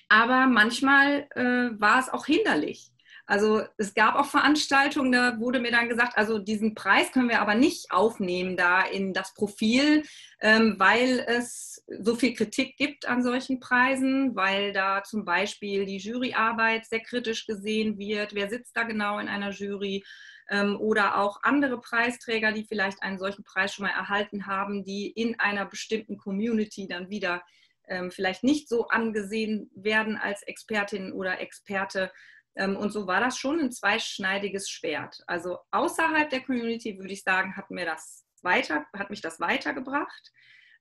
[0.09, 2.90] aber manchmal äh, war es auch hinderlich.
[3.31, 7.39] Also es gab auch Veranstaltungen, da wurde mir dann gesagt, also diesen Preis können wir
[7.39, 10.03] aber nicht aufnehmen da in das Profil,
[10.41, 15.99] ähm, weil es so viel Kritik gibt an solchen Preisen, weil da zum Beispiel die
[15.99, 18.35] Juryarbeit sehr kritisch gesehen wird.
[18.35, 20.03] Wer sitzt da genau in einer Jury?
[20.49, 25.09] Ähm, oder auch andere Preisträger, die vielleicht einen solchen Preis schon mal erhalten haben, die
[25.09, 27.41] in einer bestimmten Community dann wieder
[27.87, 32.11] ähm, vielleicht nicht so angesehen werden als Expertin oder Experte.
[32.55, 35.21] Ähm, und so war das schon ein zweischneidiges Schwert.
[35.27, 40.31] Also außerhalb der Community würde ich sagen, hat mir das weiter, hat mich das weitergebracht.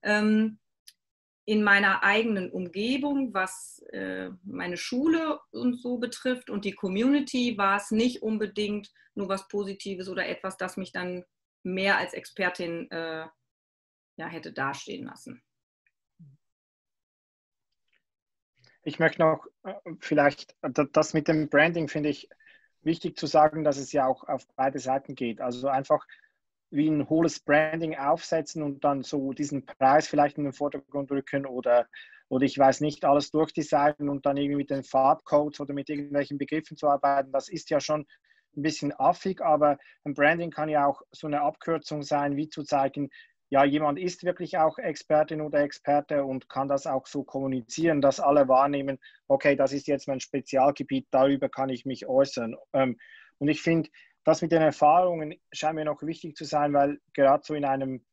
[0.02, 0.58] Ähm,
[1.46, 7.76] in meiner eigenen Umgebung, was äh, meine Schule und so betrifft und die Community, war
[7.76, 11.24] es nicht unbedingt nur was Positives oder etwas, das mich dann
[11.62, 13.26] mehr als Expertin äh,
[14.16, 15.42] ja, hätte dastehen lassen.
[18.82, 20.56] Ich möchte noch äh, vielleicht,
[20.92, 22.28] das mit dem Branding finde ich
[22.82, 25.40] wichtig zu sagen, dass es ja auch auf beide Seiten geht.
[25.40, 26.06] Also einfach
[26.70, 31.44] wie ein hohles Branding aufsetzen und dann so diesen Preis vielleicht in den Vordergrund rücken
[31.44, 31.88] oder,
[32.28, 36.38] oder ich weiß nicht, alles durchdesignen und dann irgendwie mit den Farbcodes oder mit irgendwelchen
[36.38, 38.06] Begriffen zu arbeiten, das ist ja schon
[38.56, 42.62] ein bisschen affig, aber ein Branding kann ja auch so eine Abkürzung sein, wie zu
[42.62, 43.10] zeigen,
[43.50, 48.20] ja, jemand ist wirklich auch Expertin oder Experte und kann das auch so kommunizieren, dass
[48.20, 52.54] alle wahrnehmen, okay, das ist jetzt mein Spezialgebiet, darüber kann ich mich äußern.
[52.72, 52.96] Ähm,
[53.38, 53.90] und ich finde,
[54.24, 58.04] das mit den Erfahrungen scheint mir noch wichtig zu sein, weil gerade so in einem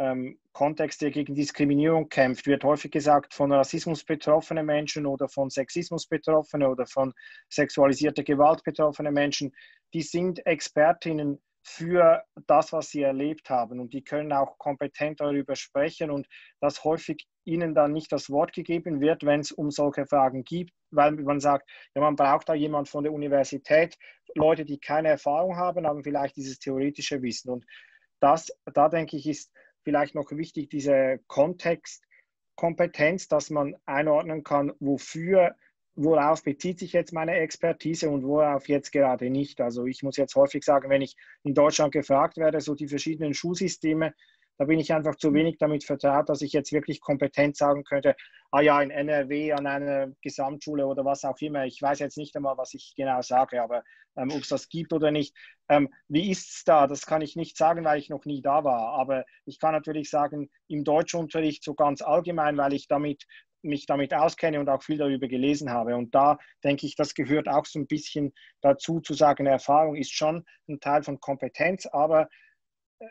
[0.00, 5.50] ähm, Kontext, der gegen Diskriminierung kämpft, wird häufig gesagt, von Rassismus betroffene Menschen oder von
[5.50, 7.12] Sexismus betroffene oder von
[7.48, 9.54] sexualisierter Gewalt betroffene Menschen,
[9.94, 13.80] die sind Expertinnen für das, was sie erlebt haben.
[13.80, 16.26] Und die können auch kompetent darüber sprechen und
[16.60, 20.70] dass häufig ihnen dann nicht das Wort gegeben wird, wenn es um solche Fragen geht,
[20.90, 23.96] weil man sagt, ja, man braucht da jemand von der Universität,
[24.34, 27.50] Leute, die keine Erfahrung haben, haben vielleicht dieses theoretische Wissen.
[27.50, 27.64] Und
[28.20, 35.56] das, da denke ich, ist vielleicht noch wichtig, diese Kontextkompetenz, dass man einordnen kann, wofür
[36.02, 39.60] worauf bezieht sich jetzt meine Expertise und worauf jetzt gerade nicht.
[39.60, 43.34] Also ich muss jetzt häufig sagen, wenn ich in Deutschland gefragt werde, so die verschiedenen
[43.34, 44.14] Schulsysteme,
[44.56, 48.14] da bin ich einfach zu wenig damit vertraut, dass ich jetzt wirklich kompetent sagen könnte,
[48.50, 51.64] ah ja, in NRW an einer Gesamtschule oder was auch immer.
[51.64, 53.82] Ich weiß jetzt nicht einmal, was ich genau sage, aber
[54.16, 55.34] ähm, ob es das gibt oder nicht.
[55.68, 56.86] Ähm, wie ist es da?
[56.86, 58.94] Das kann ich nicht sagen, weil ich noch nie da war.
[58.98, 63.24] Aber ich kann natürlich sagen, im Deutschunterricht so ganz allgemein, weil ich damit
[63.62, 65.96] mich damit auskenne und auch viel darüber gelesen habe.
[65.96, 70.12] Und da denke ich, das gehört auch so ein bisschen dazu, zu sagen, Erfahrung ist
[70.12, 72.28] schon ein Teil von Kompetenz, aber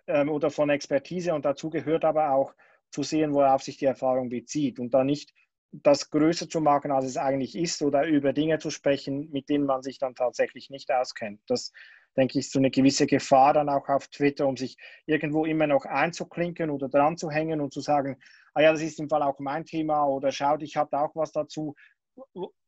[0.07, 2.53] ähm, oder von Expertise und dazu gehört aber auch
[2.91, 5.33] zu sehen, worauf sich die Erfahrung bezieht und da nicht
[5.71, 9.65] das größer zu machen, als es eigentlich ist oder über Dinge zu sprechen, mit denen
[9.65, 11.41] man sich dann tatsächlich nicht auskennt.
[11.47, 11.71] Das,
[12.17, 15.85] denke ich, so eine gewisse Gefahr dann auch auf Twitter, um sich irgendwo immer noch
[15.85, 18.17] einzuklinken oder dran zu hängen und zu sagen,
[18.53, 21.31] ah ja, das ist im Fall auch mein Thema oder schaut, ich habe auch was
[21.31, 21.75] dazu,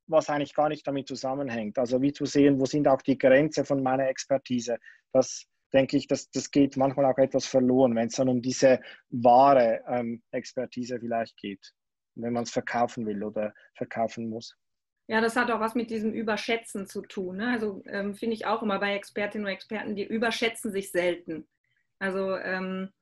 [0.07, 1.77] was eigentlich gar nicht damit zusammenhängt.
[1.77, 4.77] Also wie zu sehen, wo sind auch die Grenzen von meiner Expertise.
[5.11, 8.81] Das denke ich, dass das geht manchmal auch etwas verloren, wenn es dann um diese
[9.09, 11.73] wahre ähm, Expertise vielleicht geht,
[12.15, 14.55] wenn man es verkaufen will oder verkaufen muss.
[15.11, 17.35] Ja, das hat auch was mit diesem Überschätzen zu tun.
[17.35, 17.49] Ne?
[17.49, 21.49] Also ähm, finde ich auch immer bei Expertinnen und Experten, die überschätzen sich selten.
[21.99, 22.93] Also ähm,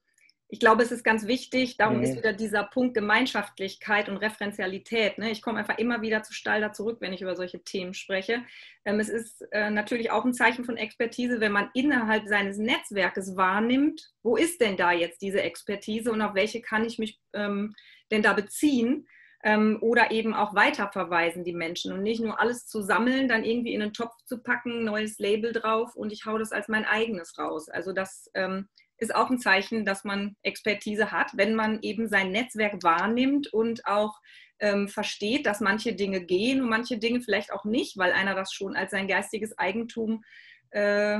[0.47, 2.03] ich glaube, es ist ganz wichtig, darum mhm.
[2.03, 5.19] ist wieder dieser Punkt Gemeinschaftlichkeit und Referenzialität.
[5.19, 5.29] Ne?
[5.29, 8.41] Ich komme einfach immer wieder zu Stalder zurück, wenn ich über solche Themen spreche.
[8.85, 13.37] Ähm, es ist äh, natürlich auch ein Zeichen von Expertise, wenn man innerhalb seines Netzwerkes
[13.37, 17.75] wahrnimmt, wo ist denn da jetzt diese Expertise und auf welche kann ich mich ähm,
[18.09, 19.07] denn da beziehen?
[19.41, 23.73] Ähm, oder eben auch weiterverweisen die Menschen und nicht nur alles zu sammeln, dann irgendwie
[23.73, 27.39] in einen Topf zu packen, neues Label drauf und ich hau das als mein eigenes
[27.39, 27.69] raus.
[27.69, 32.31] Also das ähm, ist auch ein Zeichen, dass man Expertise hat, wenn man eben sein
[32.31, 34.19] Netzwerk wahrnimmt und auch
[34.59, 38.53] ähm, versteht, dass manche Dinge gehen und manche Dinge vielleicht auch nicht, weil einer das
[38.53, 40.23] schon als sein geistiges Eigentum
[40.71, 41.19] äh,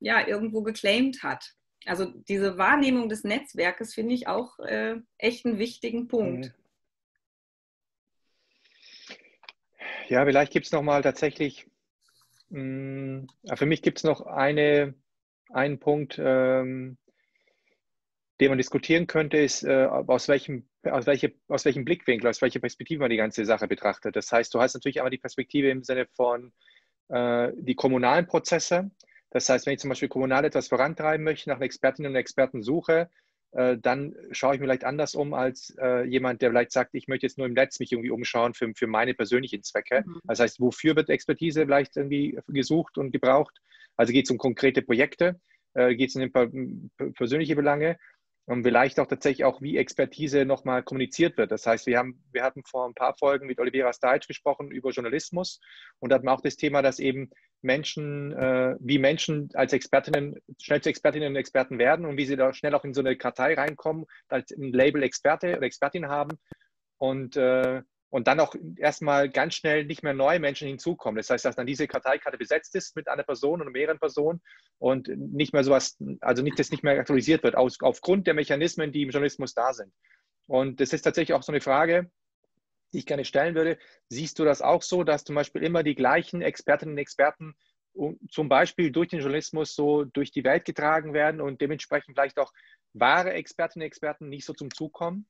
[0.00, 1.54] ja, irgendwo geclaimed hat.
[1.86, 6.46] Also diese Wahrnehmung des Netzwerkes finde ich auch äh, echt einen wichtigen Punkt.
[6.46, 6.54] Mhm.
[10.10, 11.68] Ja, vielleicht gibt es nochmal tatsächlich,
[12.48, 14.94] mh, mm, für mich gibt es noch eine,
[15.50, 16.98] einen Punkt, ähm,
[18.40, 22.58] den man diskutieren könnte, ist, äh, aus, welchem, aus, welche, aus welchem Blickwinkel, aus welcher
[22.58, 24.16] Perspektive man die ganze Sache betrachtet.
[24.16, 26.52] Das heißt, du hast natürlich einmal die Perspektive im Sinne von
[27.08, 28.90] äh, die kommunalen Prozesse.
[29.30, 33.10] Das heißt, wenn ich zum Beispiel kommunal etwas vorantreiben möchte, nach Expertinnen und Experten suche,
[33.52, 37.08] äh, dann schaue ich mir vielleicht anders um als äh, jemand, der vielleicht sagt, ich
[37.08, 40.04] möchte jetzt nur im Netz mich irgendwie umschauen für, für meine persönlichen Zwecke.
[40.06, 40.20] Mhm.
[40.24, 43.60] Das heißt, wofür wird Expertise vielleicht irgendwie gesucht und gebraucht?
[43.96, 45.40] Also geht es um konkrete Projekte,
[45.74, 47.98] äh, geht es um persönliche Belange
[48.46, 51.50] und vielleicht auch tatsächlich auch, wie Expertise nochmal kommuniziert wird.
[51.50, 54.90] Das heißt, wir, haben, wir hatten vor ein paar Folgen mit Olivera Stajc gesprochen über
[54.90, 55.60] Journalismus
[55.98, 57.30] und da hatten wir auch das Thema, dass eben
[57.62, 62.36] Menschen, äh, wie Menschen als Expertinnen, schnell zu Expertinnen und Experten werden und wie sie
[62.36, 66.38] da schnell auch in so eine Kartei reinkommen, als ein Label Experte oder Expertin haben
[66.98, 71.16] und äh, und dann auch erstmal ganz schnell nicht mehr neue Menschen hinzukommen.
[71.16, 74.42] Das heißt, dass dann diese Karteikarte besetzt ist mit einer Person oder mehreren Personen
[74.78, 78.90] und nicht mehr sowas, also nicht, das nicht mehr aktualisiert wird, aus, aufgrund der Mechanismen,
[78.90, 79.92] die im Journalismus da sind.
[80.48, 82.10] Und das ist tatsächlich auch so eine Frage,
[82.92, 83.78] die ich gerne stellen würde.
[84.08, 87.54] Siehst du das auch so, dass zum Beispiel immer die gleichen Expertinnen und Experten
[88.28, 92.52] zum Beispiel durch den Journalismus so durch die Welt getragen werden und dementsprechend vielleicht auch
[92.92, 95.26] wahre Expertinnen und Experten nicht so zum Zug kommen?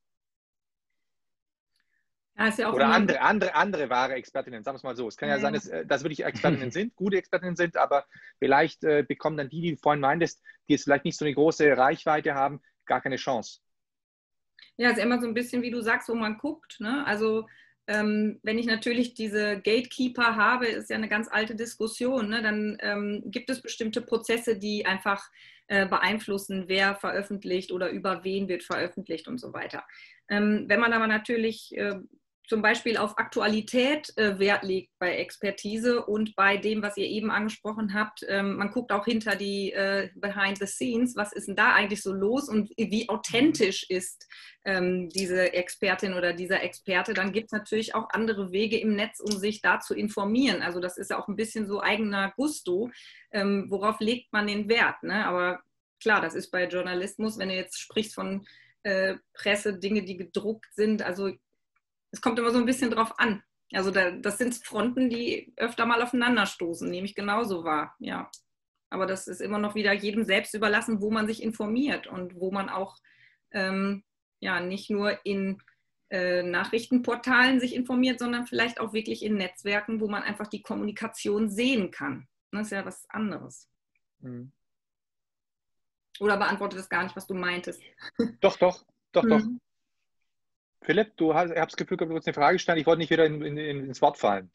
[2.37, 5.09] Ja, ja Oder andere, andere, andere wahre Expertinnen, sagen wir es mal so.
[5.09, 8.07] Es kann ja, ja sein, dass äh, das wirklich Expertinnen sind, gute Expertinnen sind, aber
[8.39, 11.35] vielleicht äh, bekommen dann die, die du vorhin meintest, die jetzt vielleicht nicht so eine
[11.35, 13.61] große Reichweite haben, gar keine Chance.
[14.77, 16.81] Ja, es ist immer so ein bisschen, wie du sagst, wo man guckt.
[16.81, 17.05] Ne?
[17.07, 17.47] Also
[17.87, 22.43] ähm, wenn ich natürlich diese Gatekeeper habe, ist ja eine ganz alte Diskussion, ne?
[22.43, 25.29] dann ähm, gibt es bestimmte Prozesse, die einfach
[25.67, 29.85] äh, beeinflussen, wer veröffentlicht oder über wen wird veröffentlicht und so weiter.
[30.29, 31.97] Ähm, wenn man aber natürlich äh,
[32.51, 37.31] zum Beispiel auf Aktualität äh, Wert legt bei Expertise und bei dem, was ihr eben
[37.31, 38.27] angesprochen habt.
[38.27, 42.03] Ähm, man guckt auch hinter die äh, Behind the Scenes, was ist denn da eigentlich
[42.03, 44.27] so los und wie authentisch ist
[44.65, 47.15] ähm, diese Expertin oder dieser Experte.
[47.15, 50.61] Dann gibt es natürlich auch andere Wege im Netz, um sich da zu informieren.
[50.61, 52.91] Also das ist ja auch ein bisschen so eigener Gusto.
[53.31, 55.01] Ähm, worauf legt man den Wert?
[55.05, 55.25] Ne?
[55.25, 55.61] Aber
[56.03, 58.45] klar, das ist bei Journalismus, wenn du jetzt sprichst von
[58.83, 61.31] äh, Presse, Dinge, die gedruckt sind, also
[62.11, 63.43] es kommt immer so ein bisschen drauf an.
[63.73, 68.31] Also da, das sind Fronten, die öfter mal aufeinanderstoßen, nehme ich genauso wahr, ja.
[68.89, 72.51] Aber das ist immer noch wieder jedem selbst überlassen, wo man sich informiert und wo
[72.51, 72.97] man auch
[73.53, 74.03] ähm,
[74.41, 75.63] ja nicht nur in
[76.11, 81.51] äh, Nachrichtenportalen sich informiert, sondern vielleicht auch wirklich in Netzwerken, wo man einfach die Kommunikation
[81.51, 82.27] sehen kann.
[82.51, 83.69] Das ist ja was anderes.
[84.19, 84.51] Mhm.
[86.19, 87.81] Oder beantwortet das gar nicht, was du meintest?
[88.41, 89.29] Doch, doch, doch, mhm.
[89.29, 89.43] doch.
[90.83, 92.79] Philipp, du hast, ich habe das Gefühl, du hast eine Frage gestellt.
[92.79, 94.51] Ich wollte nicht wieder in, in, ins Wort fallen.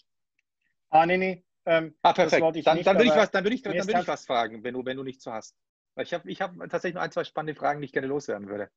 [0.90, 1.44] Ah, nee, nee.
[1.66, 2.42] Ähm, ah, perfekt.
[2.42, 4.74] dann, nicht, dann würde ich, was, dann würde ich, dann würde ich was fragen, wenn
[4.74, 5.56] du, wenn du nicht so hast.
[5.98, 8.70] Ich habe ich hab tatsächlich noch ein, zwei spannende Fragen, die ich gerne loswerden würde.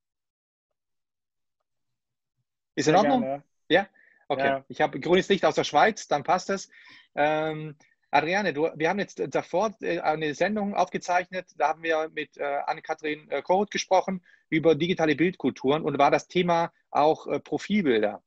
[2.76, 3.22] Ist in Ordnung?
[3.22, 3.82] Gerne, ja.
[3.82, 3.88] ja?
[4.28, 4.46] Okay.
[4.46, 4.64] Ja.
[4.68, 6.70] Ich habe grünes Licht aus der Schweiz, dann passt es.
[7.14, 7.76] Ähm,
[8.11, 12.61] Adriane, du, wir haben jetzt davor äh, eine Sendung aufgezeichnet, da haben wir mit äh,
[12.66, 18.23] Anne-Kathrin äh, Korot gesprochen über digitale Bildkulturen und war das Thema auch äh, Profilbilder.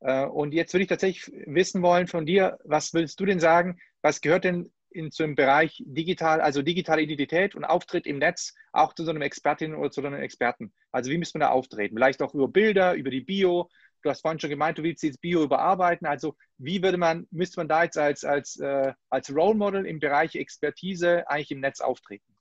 [0.00, 3.78] Äh, und jetzt würde ich tatsächlich wissen wollen von dir, was willst du denn sagen,
[4.02, 8.94] was gehört denn in einem Bereich digital, also digitale Identität und Auftritt im Netz auch
[8.94, 10.72] zu so einem Expertin oder zu so einem Experten?
[10.92, 11.96] Also wie müsste man da auftreten?
[11.96, 13.68] Vielleicht auch über Bilder, über die Bio,
[14.04, 16.06] Du hast vorhin schon gemeint, du willst jetzt Bio überarbeiten.
[16.06, 19.98] Also wie würde man, müsste man da jetzt als, als, äh, als Role Model im
[19.98, 22.33] Bereich Expertise eigentlich im Netz auftreten?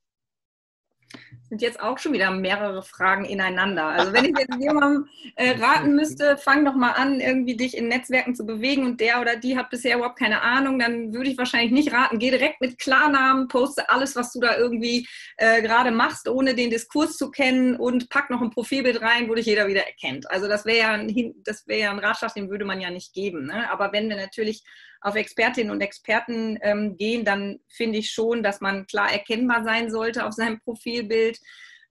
[1.54, 3.86] Sind jetzt auch schon wieder mehrere Fragen ineinander.
[3.86, 7.88] Also wenn ich jetzt jemandem äh, raten müsste, fang doch mal an, irgendwie dich in
[7.88, 11.38] Netzwerken zu bewegen und der oder die hat bisher überhaupt keine Ahnung, dann würde ich
[11.38, 15.92] wahrscheinlich nicht raten, geh direkt mit Klarnamen, poste alles, was du da irgendwie äh, gerade
[15.92, 19.68] machst, ohne den Diskurs zu kennen und pack noch ein Profilbild rein, wo dich jeder
[19.68, 20.32] wieder erkennt.
[20.32, 23.46] Also das wäre ja, ein, wär ja ein Ratschlag, den würde man ja nicht geben.
[23.46, 23.70] Ne?
[23.70, 24.64] Aber wenn wir natürlich
[25.04, 29.92] auf Expertinnen und Experten ähm, gehen, dann finde ich schon, dass man klar erkennbar sein
[29.92, 31.40] sollte auf seinem Profilbild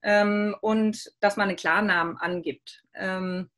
[0.02, 2.82] ähm, und dass man einen Klarnamen angibt.
[2.94, 3.50] Ähm,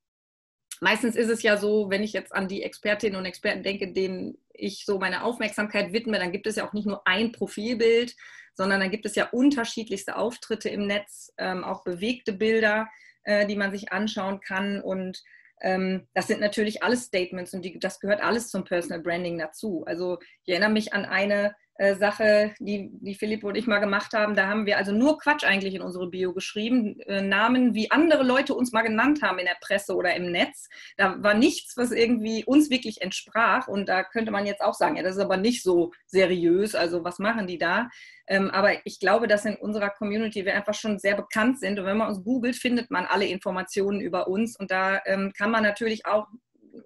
[0.80, 4.38] meistens ist es ja so, wenn ich jetzt an die Expertinnen und Experten denke, denen
[4.52, 8.16] ich so meine Aufmerksamkeit widme, dann gibt es ja auch nicht nur ein Profilbild,
[8.54, 12.88] sondern dann gibt es ja unterschiedlichste Auftritte im Netz, ähm, auch bewegte Bilder,
[13.22, 15.22] äh, die man sich anschauen kann und
[15.60, 19.84] das sind natürlich alles Statements und die, das gehört alles zum Personal Branding dazu.
[19.86, 24.12] Also ich erinnere mich an eine äh, Sache, die, die Philipp und ich mal gemacht
[24.12, 24.36] haben.
[24.36, 27.00] Da haben wir also nur Quatsch eigentlich in unsere Bio geschrieben.
[27.00, 30.68] Äh, Namen, wie andere Leute uns mal genannt haben in der Presse oder im Netz.
[30.96, 33.66] Da war nichts, was irgendwie uns wirklich entsprach.
[33.66, 36.76] Und da könnte man jetzt auch sagen, ja, das ist aber nicht so seriös.
[36.76, 37.88] Also was machen die da?
[38.28, 41.78] Ähm, aber ich glaube, dass in unserer Community wir einfach schon sehr bekannt sind.
[41.80, 44.56] Und wenn man uns googelt, findet man alle Informationen über uns.
[44.56, 46.28] Und da ähm, kann man natürlich auch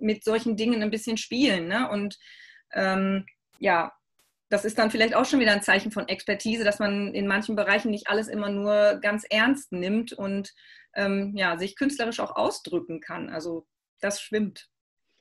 [0.00, 1.68] mit solchen Dingen ein bisschen spielen.
[1.68, 1.90] Ne?
[1.90, 2.16] Und
[2.72, 3.26] ähm,
[3.58, 3.92] ja,
[4.50, 7.56] das ist dann vielleicht auch schon wieder ein Zeichen von Expertise, dass man in manchen
[7.56, 10.52] Bereichen nicht alles immer nur ganz ernst nimmt und
[10.94, 13.28] ähm, ja, sich künstlerisch auch ausdrücken kann.
[13.28, 13.66] Also
[14.00, 14.68] das schwimmt.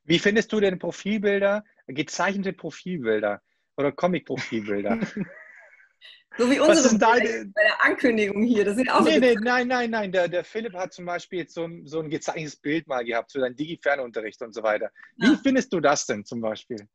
[0.03, 3.41] Wie findest du denn Profilbilder, gezeichnete Profilbilder
[3.75, 4.99] oder Comic-Profilbilder?
[6.37, 7.51] so wie unsere deine...
[7.53, 8.63] bei der Ankündigung hier.
[8.63, 10.11] Das sind auch nee, so nee, nein, nein, nein.
[10.13, 13.33] Der, der Philipp hat zum Beispiel jetzt so ein, so ein gezeichnetes Bild mal gehabt
[13.33, 14.89] für seinen Digi-Fernunterricht und so weiter.
[15.17, 15.39] Wie ja.
[15.43, 16.87] findest du das denn zum Beispiel?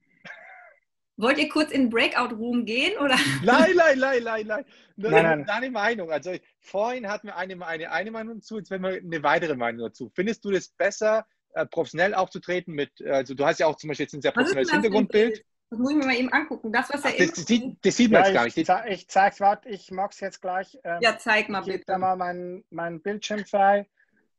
[1.22, 2.98] Wollt ihr kurz in den Breakout-Room gehen?
[2.98, 3.16] Oder?
[3.44, 4.64] Nein, nein, nein, nein, nein.
[4.96, 5.44] nein, nein.
[5.46, 6.10] Deine Meinung.
[6.10, 9.86] Also vorhin hatten wir eine, eine, eine Meinung dazu, jetzt werden wir eine weitere Meinung
[9.86, 10.10] dazu.
[10.16, 14.04] Findest du das besser, äh, professionell aufzutreten mit, also du hast ja auch zum Beispiel
[14.04, 15.44] jetzt ein sehr professionelles Hintergrundbild.
[15.70, 16.72] Das muss ich mir mal eben angucken.
[16.72, 18.58] Das, was er Ach, das, das, sieht, das sieht man ja, jetzt gar nicht.
[18.58, 20.76] Ich, ich zeig's, warte, ich mag's jetzt gleich.
[20.82, 21.78] Ähm, ja, zeig mal bitte.
[21.78, 23.86] Ich da mal meinen mein Bildschirm frei.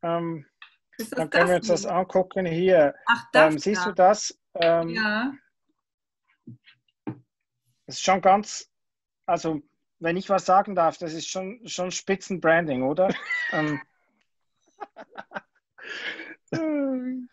[0.01, 0.45] Ähm,
[1.11, 2.45] dann können wir uns das angucken.
[2.45, 2.93] Hier.
[3.05, 4.37] Ach, das ähm, siehst du das?
[4.55, 5.33] Ähm, ja.
[7.85, 8.69] Das ist schon ganz,
[9.25, 9.61] also
[9.99, 13.13] wenn ich was sagen darf, das ist schon, schon Spitzenbranding, oder?
[13.51, 13.81] ähm,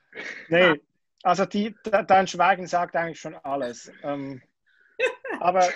[0.48, 0.80] nee,
[1.22, 1.74] also die,
[2.06, 3.92] dein Schweigen sagt eigentlich schon alles.
[4.02, 4.40] Ähm,
[5.40, 5.68] aber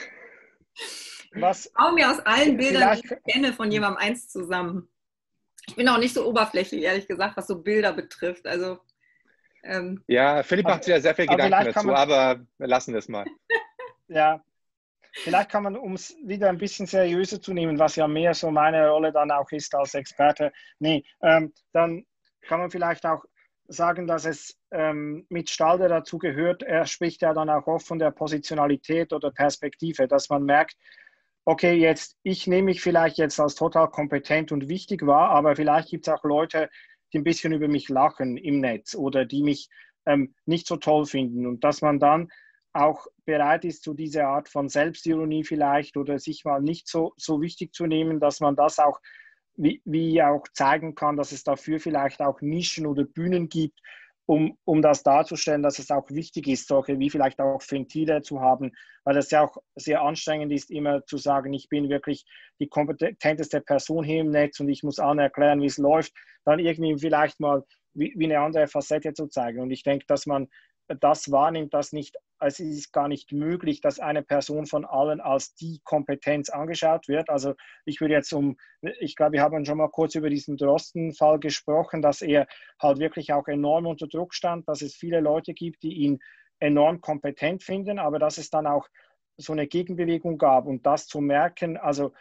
[1.32, 1.66] was.
[1.66, 4.88] Ich baue mir aus allen Bildern, die ich kenne, von jemandem eins zusammen.
[5.66, 8.46] Ich bin auch nicht so oberflächlich, ehrlich gesagt, was so Bilder betrifft.
[8.46, 8.78] Also.
[9.62, 13.24] Ähm, ja, Philipp macht sich ja sehr viel Gedanken dazu, aber wir lassen das mal.
[14.08, 14.42] ja,
[15.16, 18.50] Vielleicht kann man, um es wieder ein bisschen seriöser zu nehmen, was ja mehr so
[18.50, 22.05] meine Rolle dann auch ist als Experte, nee, ähm, dann
[22.42, 23.24] kann man vielleicht auch
[23.68, 26.62] sagen, dass es ähm, mit Stalder dazu gehört.
[26.62, 30.77] Er spricht ja dann auch oft von der Positionalität oder Perspektive, dass man merkt,
[31.44, 35.90] okay, jetzt, ich nehme mich vielleicht jetzt als total kompetent und wichtig wahr, aber vielleicht
[35.90, 36.68] gibt es auch Leute,
[37.12, 39.68] die ein bisschen über mich lachen im Netz oder die mich
[40.07, 42.31] ähm, nicht so toll finden und dass man dann
[42.74, 47.40] auch bereit ist zu dieser Art von Selbstironie vielleicht oder sich mal nicht so, so
[47.40, 49.00] wichtig zu nehmen, dass man das auch
[49.56, 53.79] wie, wie auch zeigen kann, dass es dafür vielleicht auch Nischen oder Bühnen gibt,
[54.27, 58.40] um, um das darzustellen, dass es auch wichtig ist, solche wie vielleicht auch Ventile zu
[58.40, 58.72] haben,
[59.04, 62.25] weil das ja auch sehr anstrengend ist, immer zu sagen, ich bin wirklich
[62.58, 66.12] die kompetenteste Person hier im Netz und ich muss allen erklären, wie es läuft,
[66.44, 67.62] dann irgendwie vielleicht mal
[67.92, 69.60] wie, wie eine andere Facette zu zeigen.
[69.60, 70.48] Und ich denke, dass man
[70.88, 75.54] das wahrnimmt, dass nicht es ist gar nicht möglich, dass eine Person von allen als
[75.54, 77.30] die Kompetenz angeschaut wird.
[77.30, 77.54] Also
[77.85, 78.56] ich würde jetzt um,
[79.00, 82.46] ich glaube, wir haben schon mal kurz über diesen Drosten-Fall gesprochen, dass er
[82.80, 86.18] halt wirklich auch enorm unter Druck stand, dass es viele Leute gibt, die ihn
[86.58, 88.88] enorm kompetent finden, aber dass es dann auch
[89.37, 92.12] so eine Gegenbewegung gab und das zu merken, also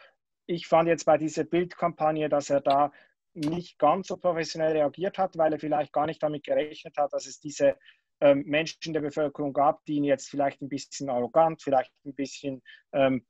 [0.45, 2.91] ich fand jetzt bei dieser Bildkampagne, dass er da
[3.34, 7.26] nicht ganz so professionell reagiert hat, weil er vielleicht gar nicht damit gerechnet hat, dass
[7.26, 7.78] es diese
[8.22, 12.61] ähm, Menschen der Bevölkerung gab, die ihn jetzt vielleicht ein bisschen arrogant, vielleicht ein bisschen
[12.93, 13.26] ähm,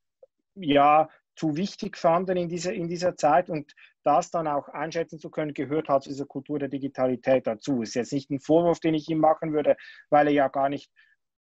[0.56, 3.74] ja, zu wichtig fanden in dieser, in dieser Zeit und
[4.04, 7.82] das dann auch einschätzen zu können, gehört halt zu dieser Kultur der Digitalität dazu.
[7.82, 9.76] Ist jetzt nicht ein Vorwurf, den ich ihm machen würde,
[10.10, 10.92] weil er ja gar nicht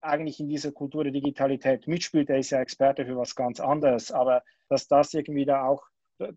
[0.01, 2.29] eigentlich in dieser Kultur der Digitalität mitspielt.
[2.29, 5.83] Er ist ja Experte für was ganz anderes, aber dass das irgendwie da auch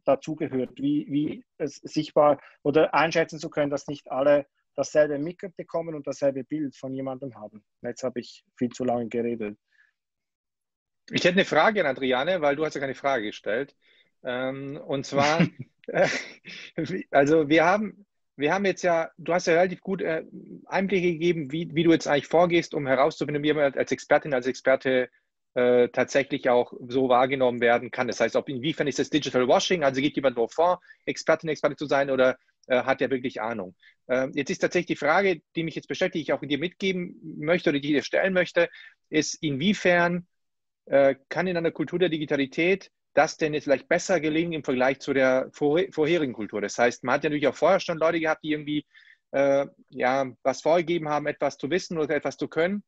[0.04, 4.46] dazugehört, wie, wie es sichtbar oder einschätzen zu können, dass nicht alle
[4.80, 7.62] dasselbe mitbekommen und dasselbe Bild von jemandem haben.
[7.82, 9.58] Jetzt habe ich viel zu lange geredet.
[11.10, 13.76] Ich hätte eine Frage an Adriane, weil du hast ja keine Frage gestellt.
[14.24, 15.46] Ähm, und zwar,
[15.88, 16.08] äh,
[17.10, 18.06] also wir haben,
[18.36, 20.24] wir haben jetzt ja, du hast ja relativ gut äh,
[20.66, 24.46] Einblicke gegeben, wie, wie du jetzt eigentlich vorgehst, um herauszufinden, wie man als Expertin, als
[24.46, 25.10] Experte
[25.54, 28.06] äh, tatsächlich auch so wahrgenommen werden kann.
[28.06, 31.76] Das heißt, ob inwiefern ist das Digital Washing, also geht jemand nur vor, Expertin, Experte
[31.76, 33.74] zu sein oder äh, hat er wirklich Ahnung?
[34.10, 37.18] Ähm, jetzt ist tatsächlich die Frage, die mich jetzt beschäftigt, die ich auch dir mitgeben
[37.38, 38.68] möchte oder die ich dir stellen möchte,
[39.08, 40.26] ist, inwiefern
[40.86, 45.00] äh, kann in einer Kultur der Digitalität das denn jetzt vielleicht besser gelingen im Vergleich
[45.00, 46.60] zu der vorherigen Kultur?
[46.60, 48.84] Das heißt, man hat ja natürlich auch vorher schon Leute gehabt, die irgendwie
[49.30, 52.82] äh, ja, was vorgegeben haben, etwas zu wissen oder etwas zu können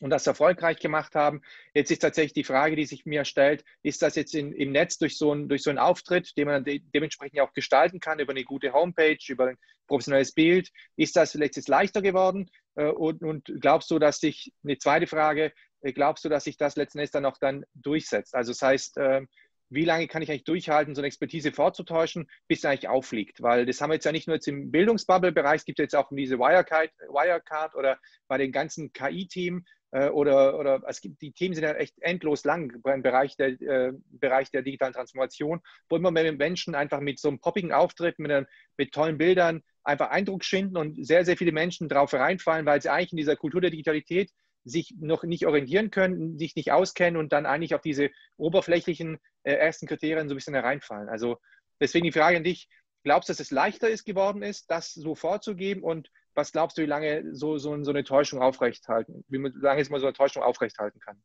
[0.00, 1.42] und das erfolgreich gemacht haben.
[1.74, 4.98] Jetzt ist tatsächlich die Frage, die sich mir stellt, ist das jetzt in, im Netz
[4.98, 8.32] durch so, ein, durch so einen Auftritt, den man de dementsprechend auch gestalten kann, über
[8.32, 12.50] eine gute Homepage, über ein professionelles Bild, ist das jetzt leichter geworden?
[12.76, 16.56] Äh, und, und, glaubst du, dass sich, eine zweite Frage, äh, glaubst du, dass sich
[16.56, 18.34] das letzten Endes dann auch dann durchsetzt?
[18.34, 19.22] Also das heißt, äh,
[19.70, 23.40] wie lange kann ich eigentlich durchhalten, so eine Expertise vorzutäuschen, bis es eigentlich auffliegt?
[23.40, 26.08] Weil das haben wir jetzt ja nicht nur jetzt im Bildungsbubble-Bereich, es gibt jetzt auch
[26.10, 31.64] diese Wirecard, Wirecard oder bei den ganzen KI-Team, oder, oder es gibt, die Themen sind
[31.64, 36.32] ja echt endlos lang im Bereich der, äh, Bereich der digitalen Transformation, wo immer mehr
[36.32, 40.76] Menschen einfach mit so einem poppigen Auftritt, mit, einem, mit tollen Bildern einfach Eindruck schinden
[40.76, 44.30] und sehr, sehr viele Menschen darauf reinfallen, weil sie eigentlich in dieser Kultur der Digitalität
[44.64, 49.54] sich noch nicht orientieren können, sich nicht auskennen und dann eigentlich auf diese oberflächlichen äh,
[49.54, 51.08] ersten Kriterien so ein bisschen hereinfallen.
[51.08, 51.38] Also
[51.80, 52.68] deswegen die Frage an dich,
[53.02, 56.82] glaubst du, dass es leichter ist geworden ist, das so vorzugeben und was glaubst du,
[56.82, 60.42] wie lange so, so, so eine Täuschung aufrechthalten, wie lange es mal so eine Täuschung
[60.42, 61.22] aufrechthalten kann?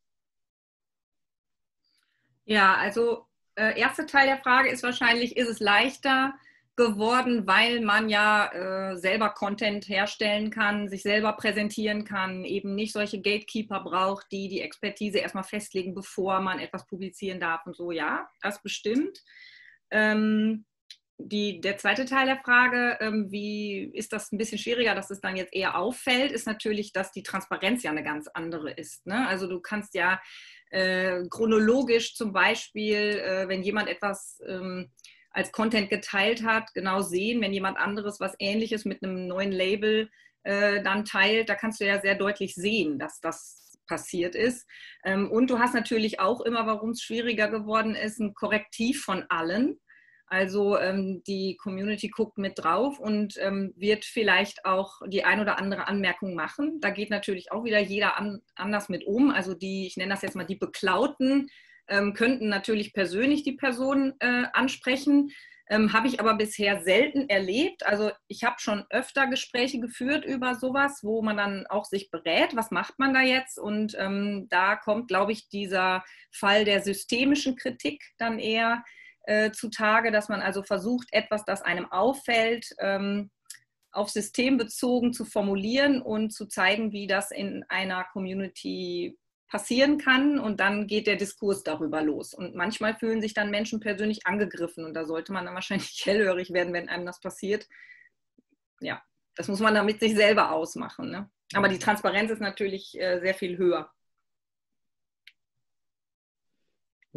[2.44, 3.26] Ja, also
[3.56, 6.34] äh, erster Teil der Frage ist wahrscheinlich, ist es leichter
[6.76, 12.92] geworden, weil man ja äh, selber Content herstellen kann, sich selber präsentieren kann, eben nicht
[12.92, 17.92] solche Gatekeeper braucht, die die Expertise erstmal festlegen, bevor man etwas publizieren darf und so.
[17.92, 19.24] Ja, das bestimmt.
[19.90, 20.66] Ähm,
[21.18, 25.20] die, der zweite Teil der Frage, ähm, wie ist das ein bisschen schwieriger, dass es
[25.20, 29.06] dann jetzt eher auffällt, ist natürlich, dass die Transparenz ja eine ganz andere ist.
[29.06, 29.26] Ne?
[29.26, 30.20] Also du kannst ja
[30.70, 34.90] äh, chronologisch zum Beispiel, äh, wenn jemand etwas ähm,
[35.30, 40.10] als Content geteilt hat, genau sehen, wenn jemand anderes was ähnliches mit einem neuen Label
[40.42, 44.66] äh, dann teilt, da kannst du ja sehr deutlich sehen, dass das passiert ist.
[45.04, 49.24] Ähm, und du hast natürlich auch immer, warum es schwieriger geworden ist, ein Korrektiv von
[49.28, 49.78] allen.
[50.28, 55.58] Also ähm, die Community guckt mit drauf und ähm, wird vielleicht auch die ein oder
[55.58, 56.80] andere Anmerkung machen.
[56.80, 59.30] Da geht natürlich auch wieder jeder an, anders mit um.
[59.30, 61.48] Also die, ich nenne das jetzt mal die Beklauten,
[61.88, 65.30] ähm, könnten natürlich persönlich die Person äh, ansprechen.
[65.68, 67.86] Ähm, habe ich aber bisher selten erlebt.
[67.86, 72.54] Also ich habe schon öfter Gespräche geführt über sowas, wo man dann auch sich berät,
[72.54, 73.58] was macht man da jetzt?
[73.58, 78.84] Und ähm, da kommt, glaube ich, dieser Fall der systemischen Kritik dann eher
[79.26, 83.30] äh, zutage, dass man also versucht, etwas, das einem auffällt, ähm,
[83.92, 89.18] auf System bezogen zu formulieren und zu zeigen, wie das in einer Community
[89.48, 92.34] passieren kann und dann geht der Diskurs darüber los.
[92.34, 96.52] Und manchmal fühlen sich dann Menschen persönlich angegriffen und da sollte man dann wahrscheinlich hellhörig
[96.52, 97.68] werden, wenn einem das passiert.
[98.80, 99.02] Ja,
[99.34, 101.10] das muss man damit sich selber ausmachen.
[101.10, 101.30] Ne?
[101.54, 103.92] Aber die Transparenz ist natürlich äh, sehr viel höher.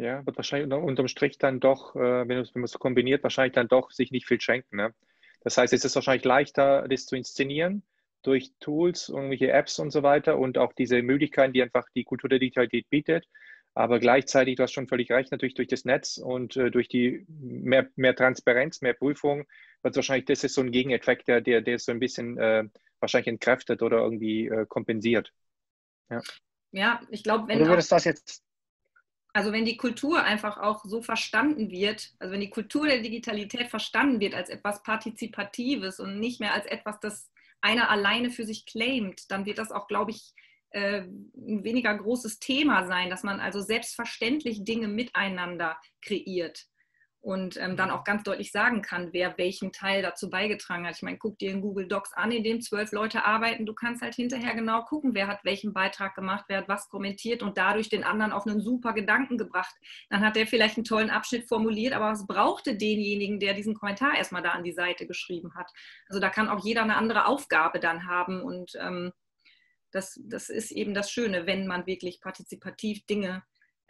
[0.00, 3.90] Ja, wird wahrscheinlich unterm Strich dann doch, äh, wenn, man es kombiniert, wahrscheinlich dann doch
[3.90, 4.76] sich nicht viel schenken.
[4.76, 4.94] Ne?
[5.42, 7.82] Das heißt, es ist wahrscheinlich leichter, das zu inszenieren
[8.22, 12.30] durch Tools, irgendwelche Apps und so weiter und auch diese Möglichkeiten, die einfach die Kultur
[12.30, 13.26] der Digitalität bietet.
[13.74, 17.26] Aber gleichzeitig, du hast schon völlig recht, natürlich durch das Netz und äh, durch die
[17.28, 19.46] mehr, mehr Transparenz, mehr Prüfung,
[19.82, 22.64] wird wahrscheinlich, das ist so ein Gegeneffekt, der, der, der so ein bisschen äh,
[23.00, 25.30] wahrscheinlich entkräftet oder irgendwie äh, kompensiert.
[26.08, 26.22] Ja.
[26.72, 27.60] Ja, ich glaube, wenn.
[27.60, 28.42] Oder würdest das jetzt
[29.32, 33.68] also wenn die Kultur einfach auch so verstanden wird, also wenn die Kultur der Digitalität
[33.68, 38.66] verstanden wird als etwas Partizipatives und nicht mehr als etwas, das einer alleine für sich
[38.66, 40.32] claimt, dann wird das auch, glaube ich,
[40.70, 46.69] äh, ein weniger großes Thema sein, dass man also selbstverständlich Dinge miteinander kreiert
[47.22, 50.96] und ähm, dann auch ganz deutlich sagen kann, wer welchen Teil dazu beigetragen hat.
[50.96, 53.66] Ich meine, guck dir in Google Docs an, in dem zwölf Leute arbeiten.
[53.66, 57.42] Du kannst halt hinterher genau gucken, wer hat welchen Beitrag gemacht, wer hat was kommentiert
[57.42, 59.74] und dadurch den anderen auf einen super Gedanken gebracht.
[60.08, 64.14] Dann hat der vielleicht einen tollen Abschnitt formuliert, aber was brauchte denjenigen, der diesen Kommentar
[64.16, 65.70] erstmal da an die Seite geschrieben hat?
[66.08, 69.12] Also da kann auch jeder eine andere Aufgabe dann haben und ähm,
[69.92, 73.42] das, das ist eben das Schöne, wenn man wirklich partizipativ Dinge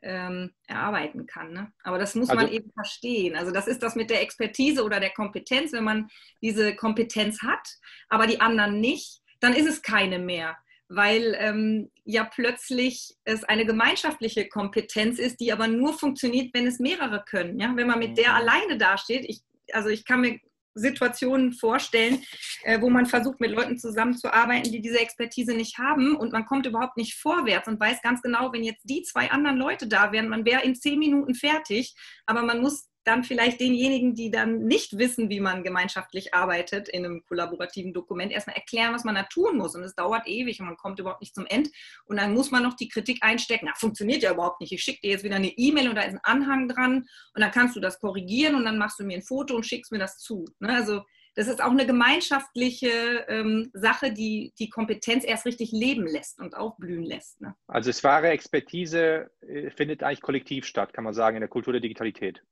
[0.03, 1.53] ähm, erarbeiten kann.
[1.53, 1.73] Ne?
[1.83, 3.37] Aber das muss also, man eben verstehen.
[3.37, 5.73] Also das ist das mit der Expertise oder der Kompetenz.
[5.73, 6.09] Wenn man
[6.43, 7.69] diese Kompetenz hat,
[8.09, 10.57] aber die anderen nicht, dann ist es keine mehr.
[10.89, 16.81] Weil ähm, ja plötzlich es eine gemeinschaftliche Kompetenz ist, die aber nur funktioniert, wenn es
[16.81, 17.61] mehrere können.
[17.61, 17.73] Ja?
[17.77, 18.37] Wenn man mit der mhm.
[18.37, 19.41] alleine dasteht, ich,
[19.73, 20.41] also ich kann mir
[20.75, 22.23] Situationen vorstellen,
[22.65, 26.67] äh, wo man versucht, mit Leuten zusammenzuarbeiten, die diese Expertise nicht haben und man kommt
[26.67, 30.29] überhaupt nicht vorwärts und weiß ganz genau, wenn jetzt die zwei anderen Leute da wären,
[30.29, 31.95] man wäre in zehn Minuten fertig,
[32.27, 37.05] aber man muss dann vielleicht denjenigen, die dann nicht wissen, wie man gemeinschaftlich arbeitet in
[37.05, 39.75] einem kollaborativen Dokument, erstmal erklären, was man da tun muss.
[39.75, 41.71] Und es dauert ewig und man kommt überhaupt nicht zum End.
[42.05, 43.67] Und dann muss man noch die Kritik einstecken.
[43.67, 44.73] Na, funktioniert ja überhaupt nicht.
[44.73, 47.51] Ich schicke dir jetzt wieder eine E-Mail und da ist ein Anhang dran und dann
[47.51, 50.19] kannst du das korrigieren und dann machst du mir ein Foto und schickst mir das
[50.19, 50.45] zu.
[50.59, 50.75] Ne?
[50.75, 51.03] Also
[51.37, 52.91] das ist auch eine gemeinschaftliche
[53.29, 57.41] ähm, Sache, die die Kompetenz erst richtig leben lässt und aufblühen lässt.
[57.41, 57.55] Ne?
[57.69, 61.73] Also es wahre Expertise äh, findet eigentlich kollektiv statt, kann man sagen, in der Kultur
[61.73, 62.43] der Digitalität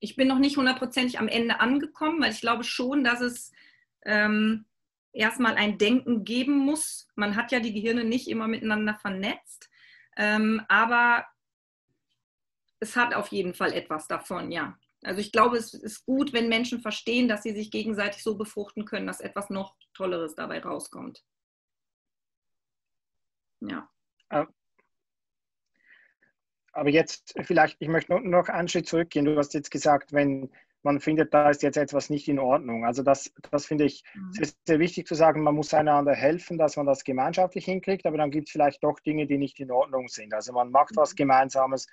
[0.00, 3.52] ich bin noch nicht hundertprozentig am Ende angekommen, weil ich glaube schon, dass es
[4.04, 4.64] ähm,
[5.12, 7.08] erstmal ein Denken geben muss.
[7.14, 9.70] Man hat ja die Gehirne nicht immer miteinander vernetzt,
[10.16, 11.26] ähm, aber
[12.80, 14.76] es hat auf jeden Fall etwas davon, ja.
[15.04, 18.84] Also ich glaube, es ist gut, wenn Menschen verstehen, dass sie sich gegenseitig so befruchten
[18.84, 21.24] können, dass etwas noch Tolleres dabei rauskommt.
[23.60, 23.88] Ja.
[26.72, 29.24] Aber jetzt vielleicht, ich möchte noch einen Schritt zurückgehen.
[29.24, 30.50] Du hast jetzt gesagt, wenn
[30.82, 32.84] man findet, da ist jetzt etwas nicht in Ordnung.
[32.84, 34.32] Also das, das finde ich mhm.
[34.32, 38.18] sehr, sehr wichtig zu sagen, man muss einander helfen, dass man das gemeinschaftlich hinkriegt, aber
[38.18, 40.34] dann gibt es vielleicht doch Dinge, die nicht in Ordnung sind.
[40.34, 41.16] Also man macht was mhm.
[41.16, 41.86] Gemeinsames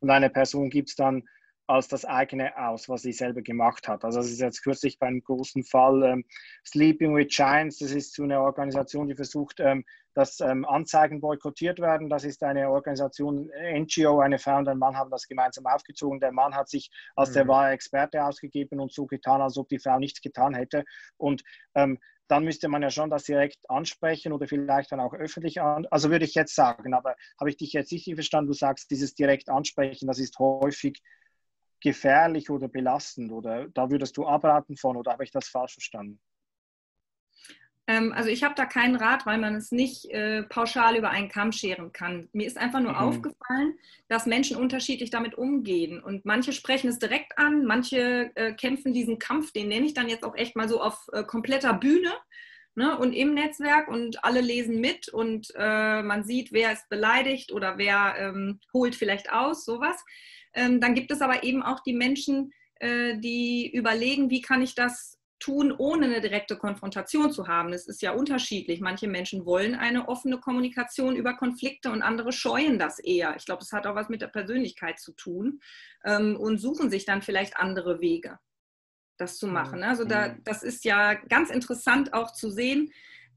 [0.00, 1.28] und eine Person gibt es dann
[1.70, 4.04] als das eigene aus, was sie selber gemacht hat.
[4.04, 6.24] Also das ist jetzt kürzlich bei einem großen Fall ähm,
[6.66, 11.78] Sleeping with Giants, das ist so eine Organisation, die versucht, ähm, dass ähm, Anzeigen boykottiert
[11.78, 12.08] werden.
[12.08, 16.18] Das ist eine Organisation, NGO, eine Frau und ein Mann haben das gemeinsam aufgezogen.
[16.18, 17.34] Der Mann hat sich als mhm.
[17.34, 20.84] der wahre Experte ausgegeben und so getan, als ob die Frau nichts getan hätte.
[21.18, 21.44] Und
[21.76, 25.86] ähm, dann müsste man ja schon das direkt ansprechen oder vielleicht dann auch öffentlich an.
[25.90, 28.48] Also würde ich jetzt sagen, aber habe ich dich jetzt richtig verstanden?
[28.48, 31.00] Du sagst, dieses direkt ansprechen, das ist häufig
[31.80, 36.20] gefährlich oder belastend oder da würdest du abraten von oder habe ich das falsch verstanden?
[37.90, 41.28] Ähm, also ich habe da keinen Rat, weil man es nicht äh, pauschal über einen
[41.28, 42.28] Kamm scheren kann.
[42.32, 42.98] Mir ist einfach nur mhm.
[42.98, 43.74] aufgefallen,
[44.06, 46.00] dass Menschen unterschiedlich damit umgehen.
[46.00, 50.08] Und manche sprechen es direkt an, manche äh, kämpfen diesen Kampf, den nenne ich dann
[50.08, 52.12] jetzt auch echt mal so auf äh, kompletter Bühne.
[52.76, 57.50] Ne, und im Netzwerk und alle lesen mit und äh, man sieht, wer ist beleidigt
[57.50, 60.04] oder wer ähm, holt vielleicht aus, sowas.
[60.54, 64.74] Ähm, dann gibt es aber eben auch die Menschen, äh, die überlegen, wie kann ich
[64.74, 67.72] das tun, ohne eine direkte Konfrontation zu haben.
[67.72, 68.80] Es ist ja unterschiedlich.
[68.80, 73.34] Manche Menschen wollen eine offene Kommunikation über Konflikte und andere scheuen das eher.
[73.36, 75.60] Ich glaube, es hat auch was mit der Persönlichkeit zu tun
[76.04, 78.38] ähm, und suchen sich dann vielleicht andere Wege,
[79.16, 79.82] das zu machen.
[79.82, 82.92] Also da, das ist ja ganz interessant auch zu sehen.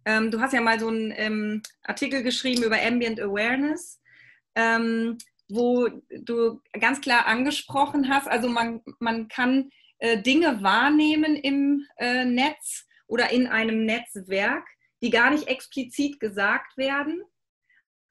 [0.06, 4.02] Ähm, du hast ja mal so einen Artikel geschrieben über Ambient Awareness.
[4.56, 5.18] Ähm,
[5.50, 9.70] wo du ganz klar angesprochen hast, also man, man kann
[10.00, 14.68] äh, Dinge wahrnehmen im äh, Netz oder in einem Netzwerk,
[15.02, 17.24] die gar nicht explizit gesagt werden,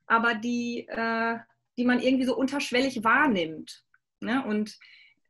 [0.06, 1.38] aber die, äh,
[1.78, 3.84] die man irgendwie so unterschwellig wahrnimmt.
[4.20, 4.44] Ne?
[4.44, 4.78] Und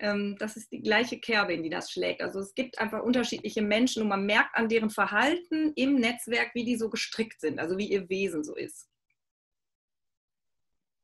[0.00, 2.20] ähm, das ist die gleiche Kerbe, in die das schlägt.
[2.22, 6.64] Also es gibt einfach unterschiedliche Menschen und man merkt an deren Verhalten im Netzwerk, wie
[6.64, 8.88] die so gestrickt sind, also wie ihr Wesen so ist.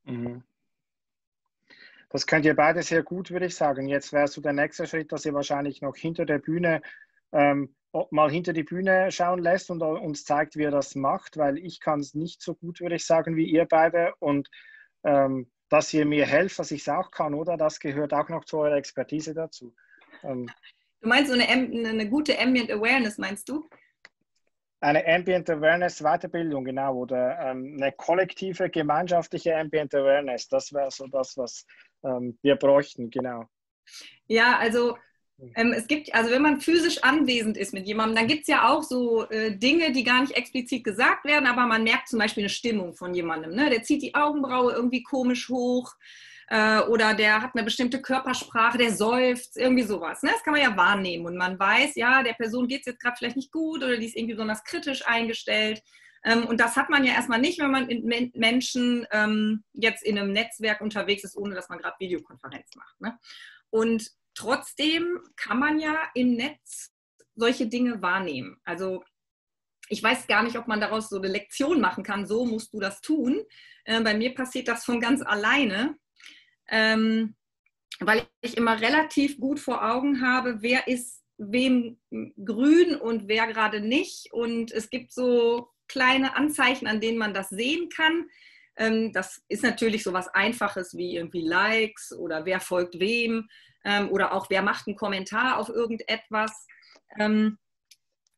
[0.05, 0.43] Mhm.
[2.11, 3.87] Das könnt ihr beide sehr gut, würde ich sagen.
[3.87, 6.81] Jetzt wäre so der nächste Schritt, dass ihr wahrscheinlich noch hinter der Bühne
[7.33, 7.75] ähm,
[8.11, 11.81] mal hinter die Bühne schauen lässt und uns zeigt, wie ihr das macht, weil ich
[11.81, 14.13] kann es nicht so gut, würde ich sagen, wie ihr beide.
[14.19, 14.49] Und
[15.05, 17.57] ähm, dass ihr mir helft, dass ich es auch kann, oder?
[17.57, 19.75] Das gehört auch noch zu eurer Expertise dazu.
[20.23, 20.51] Ähm,
[21.01, 23.69] du meinst so eine, eine, gute Ambient Awareness, meinst du?
[24.81, 30.49] eine Ambient Awareness Weiterbildung, genau, oder ähm, eine kollektive, gemeinschaftliche Ambient Awareness.
[30.49, 31.67] Das wäre so das, was
[32.05, 33.47] ähm, wir bräuchten, genau.
[34.27, 34.97] Ja, also
[35.55, 38.69] ähm, es gibt, also wenn man physisch anwesend ist mit jemandem, dann gibt es ja
[38.69, 42.43] auch so äh, Dinge, die gar nicht explizit gesagt werden, aber man merkt zum Beispiel
[42.43, 43.55] eine Stimmung von jemandem.
[43.55, 43.71] Ne?
[43.71, 45.95] Der zieht die Augenbraue irgendwie komisch hoch
[46.49, 50.23] äh, oder der hat eine bestimmte Körpersprache, der seufzt, irgendwie sowas.
[50.23, 50.31] Ne?
[50.33, 53.17] Das kann man ja wahrnehmen und man weiß, ja, der Person geht es jetzt gerade
[53.17, 55.83] vielleicht nicht gut oder die ist irgendwie besonders kritisch eingestellt.
[56.25, 60.19] Ähm, und das hat man ja erstmal nicht, wenn man mit Menschen ähm, jetzt in
[60.19, 63.01] einem Netzwerk unterwegs ist, ohne dass man gerade Videokonferenz macht.
[63.01, 63.19] Ne?
[63.71, 66.93] Und trotzdem kann man ja im Netz
[67.35, 68.61] solche Dinge wahrnehmen.
[68.65, 69.05] Also
[69.89, 72.81] ich weiß gar nicht, ob man daraus so eine Lektion machen kann, so musst du
[72.81, 73.43] das tun.
[73.85, 75.97] Äh, bei mir passiert das von ganz alleine,
[76.69, 77.37] ähm,
[78.01, 81.99] weil ich immer relativ gut vor Augen habe, wer ist wem
[82.45, 84.33] grün und wer gerade nicht.
[84.33, 88.29] Und es gibt so kleine Anzeichen, an denen man das sehen kann.
[88.77, 93.49] Ähm, das ist natürlich so was Einfaches wie irgendwie Likes oder wer folgt wem
[93.85, 96.67] ähm, oder auch wer macht einen Kommentar auf irgendetwas.
[97.19, 97.59] Ähm,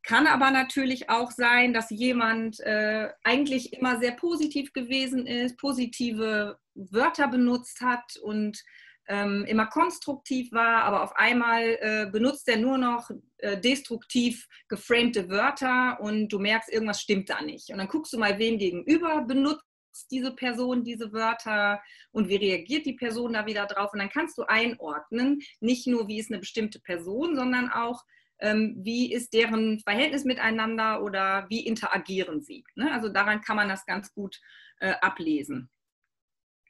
[0.02, 6.58] kann aber natürlich auch sein, dass jemand äh, eigentlich immer sehr positiv gewesen ist, positive
[6.74, 8.62] Wörter benutzt hat und
[9.10, 15.28] ähm, immer konstruktiv war, aber auf einmal äh, benutzt er nur noch äh, destruktiv geframte
[15.28, 17.70] Wörter und du merkst, irgendwas stimmt da nicht.
[17.70, 19.64] Und dann guckst du mal, wem gegenüber benutzt
[20.12, 21.82] diese Person diese Wörter
[22.12, 23.92] und wie reagiert die Person da wieder drauf.
[23.92, 28.04] Und dann kannst du einordnen, nicht nur, wie ist eine bestimmte Person, sondern auch,
[28.38, 32.62] ähm, wie ist deren Verhältnis miteinander oder wie interagieren sie.
[32.76, 32.92] Ne?
[32.92, 34.40] Also daran kann man das ganz gut
[34.78, 35.68] äh, ablesen.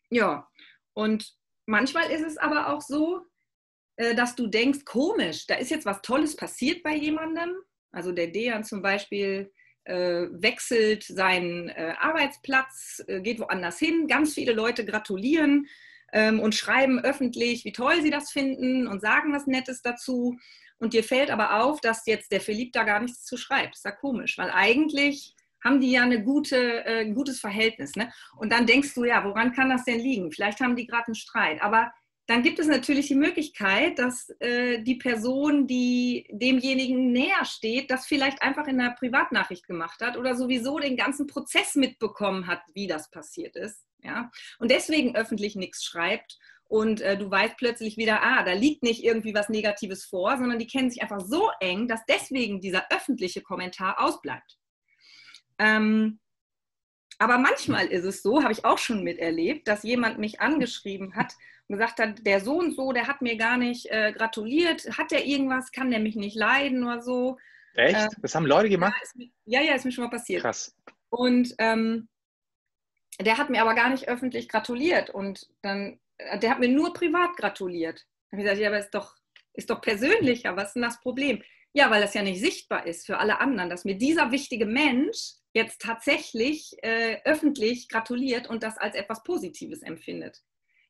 [0.09, 0.49] Ja,
[0.95, 1.38] und
[1.71, 3.23] manchmal ist es aber auch so,
[3.97, 7.51] äh, dass du denkst, komisch, da ist jetzt was Tolles passiert bei jemandem.
[7.93, 9.53] Also der Dejan zum Beispiel
[9.85, 14.07] äh, wechselt seinen äh, Arbeitsplatz, äh, geht woanders hin.
[14.09, 15.66] Ganz viele Leute gratulieren
[16.12, 20.37] ähm, und schreiben öffentlich, wie toll sie das finden und sagen was Nettes dazu.
[20.79, 23.77] Und dir fällt aber auf, dass jetzt der Philipp da gar nichts zu schreibt.
[23.77, 25.35] Ist ja komisch, weil eigentlich
[25.65, 27.95] haben die ja eine gute, äh, ein gutes Verhältnis.
[27.97, 28.13] Ne?
[28.37, 30.33] Und dann denkst du, ja, woran kann das denn liegen?
[30.33, 31.63] Vielleicht haben die gerade einen Streit.
[31.63, 31.93] Aber
[32.31, 38.07] dann gibt es natürlich die Möglichkeit, dass äh, die Person, die demjenigen näher steht, das
[38.07, 42.87] vielleicht einfach in einer Privatnachricht gemacht hat oder sowieso den ganzen Prozess mitbekommen hat, wie
[42.87, 43.85] das passiert ist.
[44.05, 44.31] Ja?
[44.61, 46.39] Und deswegen öffentlich nichts schreibt.
[46.69, 50.61] Und äh, du weißt plötzlich wieder, ah, da liegt nicht irgendwie was Negatives vor, sondern
[50.61, 54.60] die kennen sich einfach so eng, dass deswegen dieser öffentliche Kommentar ausbleibt.
[55.61, 56.19] Ähm,
[57.19, 61.37] aber manchmal ist es so, habe ich auch schon miterlebt, dass jemand mich angeschrieben hat
[61.69, 65.11] und gesagt hat, der so und so, der hat mir gar nicht äh, gratuliert, hat
[65.11, 67.37] der irgendwas, kann der mich nicht leiden oder so.
[67.75, 67.95] Echt?
[67.95, 68.95] Äh, das haben Leute gemacht?
[69.45, 70.43] Ja, ja, ist mir schon mal passiert.
[70.43, 70.75] Krass.
[71.11, 72.09] Und ähm,
[73.21, 76.95] der hat mir aber gar nicht öffentlich gratuliert und dann, äh, der hat mir nur
[76.95, 78.07] privat gratuliert.
[78.31, 79.15] Da habe ich gesagt, ja, aber ist doch,
[79.53, 81.43] ist doch persönlicher, was ist denn das Problem?
[81.73, 85.35] Ja, weil das ja nicht sichtbar ist für alle anderen, dass mir dieser wichtige Mensch
[85.53, 90.43] jetzt tatsächlich äh, öffentlich gratuliert und das als etwas Positives empfindet.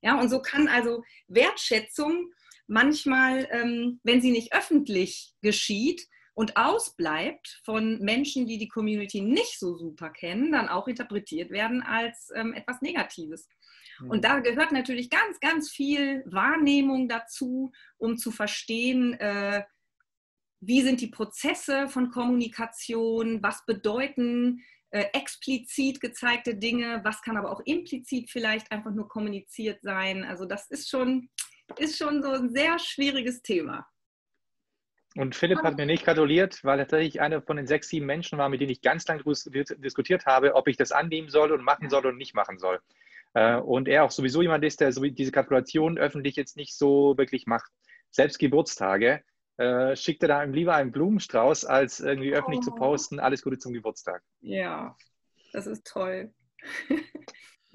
[0.03, 2.33] Ja, und so kann also Wertschätzung
[2.66, 9.59] manchmal, ähm, wenn sie nicht öffentlich geschieht und ausbleibt von Menschen, die die Community nicht
[9.59, 13.49] so super kennen, dann auch interpretiert werden als ähm, etwas Negatives.
[14.01, 14.22] Und hm.
[14.22, 19.64] da gehört natürlich ganz, ganz viel Wahrnehmung dazu, um zu verstehen, äh,
[20.61, 27.51] wie sind die Prozesse von Kommunikation, was bedeuten äh, explizit gezeigte Dinge, was kann aber
[27.51, 30.25] auch implizit vielleicht einfach nur kommuniziert sein.
[30.25, 31.31] Also das ist schon,
[31.79, 33.87] ist schon so ein sehr schwieriges Thema.
[35.17, 38.39] Und Philipp hat mir nicht gratuliert, weil er tatsächlich einer von den sechs, sieben Menschen
[38.39, 41.91] war, mit denen ich ganz lange diskutiert habe, ob ich das annehmen soll und machen
[41.91, 42.81] soll und nicht machen soll.
[43.35, 47.47] Äh, und er auch sowieso jemand ist, der diese Gratulation öffentlich jetzt nicht so wirklich
[47.47, 47.71] macht.
[48.11, 49.23] Selbst Geburtstage
[49.61, 52.71] äh, schickt er da lieber einen Blumenstrauß, als irgendwie öffentlich oh.
[52.71, 54.23] zu posten, alles Gute zum Geburtstag.
[54.41, 54.97] Ja,
[55.53, 56.33] das ist toll.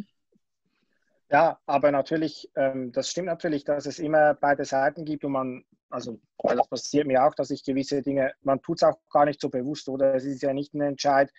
[1.30, 5.64] ja, aber natürlich, ähm, das stimmt natürlich, dass es immer beide Seiten gibt und man,
[5.92, 9.40] also das passiert mir auch, dass ich gewisse Dinge, man tut es auch gar nicht
[9.40, 11.32] so bewusst, oder es ist ja nicht ein Entscheid,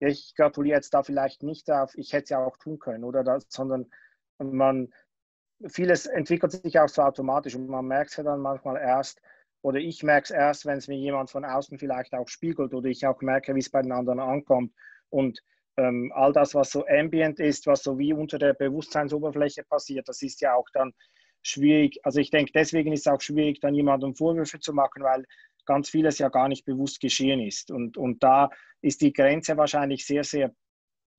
[0.00, 3.22] ich gratuliere jetzt da vielleicht nicht auf, ich hätte es ja auch tun können, oder
[3.22, 3.88] das, sondern
[4.38, 4.92] man,
[5.68, 9.22] vieles entwickelt sich auch so automatisch und man merkt es ja dann manchmal erst,
[9.62, 12.88] oder ich merke es erst, wenn es mir jemand von außen vielleicht auch spiegelt oder
[12.88, 14.72] ich auch merke, wie es bei den anderen ankommt.
[15.08, 15.40] Und
[15.76, 20.20] ähm, all das, was so ambient ist, was so wie unter der Bewusstseinsoberfläche passiert, das
[20.22, 20.92] ist ja auch dann
[21.42, 21.98] schwierig.
[22.02, 25.24] Also ich denke, deswegen ist es auch schwierig, dann jemandem Vorwürfe zu machen, weil
[25.64, 27.70] ganz vieles ja gar nicht bewusst geschehen ist.
[27.70, 28.50] Und, und da
[28.80, 30.54] ist die Grenze wahrscheinlich sehr, sehr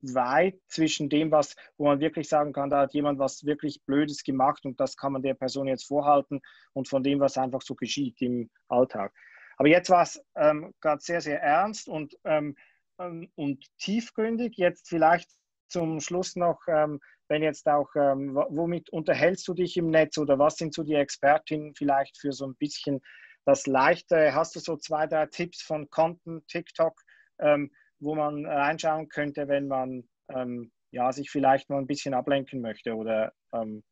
[0.04, 4.24] weit zwischen dem, was, wo man wirklich sagen kann, da hat jemand was wirklich Blödes
[4.24, 6.42] gemacht und das kann man der Person jetzt vorhalten
[6.74, 9.14] und von dem, was einfach so geschieht im Alltag.
[9.58, 12.56] Aber jetzt war es ähm, gerade sehr, sehr ernst und, ähm,
[13.00, 14.58] ähm, und tiefgründig.
[14.58, 15.30] Jetzt vielleicht
[15.68, 17.00] zum Schluss noch, ähm,
[17.30, 20.96] wenn jetzt auch, ähm, womit unterhältst du dich im Netz oder was sind so die
[20.96, 23.02] Expertinnen vielleicht für so ein bisschen
[23.46, 24.34] das Leichte?
[24.34, 27.00] Hast du so zwei, drei Tipps von Konten, TikTok,
[27.40, 27.72] ähm,
[28.04, 32.96] wo man reinschauen könnte, wenn man ähm, ja, sich vielleicht mal ein bisschen ablenken möchte
[32.96, 33.84] oder ähm,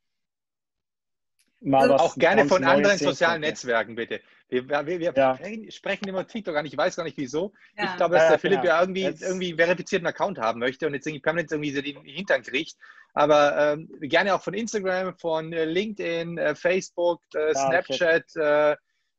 [1.62, 4.22] mal was Auch gerne von anderen sozialen Netzwerken, bitte.
[4.50, 5.38] Wir, wir, wir ja.
[5.70, 7.54] sprechen immer TikTok an, ich weiß gar nicht wieso.
[7.78, 7.86] Ja.
[7.86, 8.74] Ich glaube, dass der Philipp genau.
[8.74, 12.04] ja irgendwie, irgendwie einen verifizierten Account haben möchte und jetzt irgendwie permanent irgendwie so den
[12.04, 12.76] Hintern kriegt.
[13.14, 18.76] Aber ähm, gerne auch von Instagram, von äh, LinkedIn, äh, Facebook, äh, Snapchat, äh,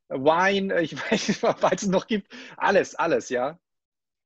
[0.09, 2.32] Wine, äh, ich weiß nicht, was es noch gibt.
[2.57, 3.59] Alles, alles, ja.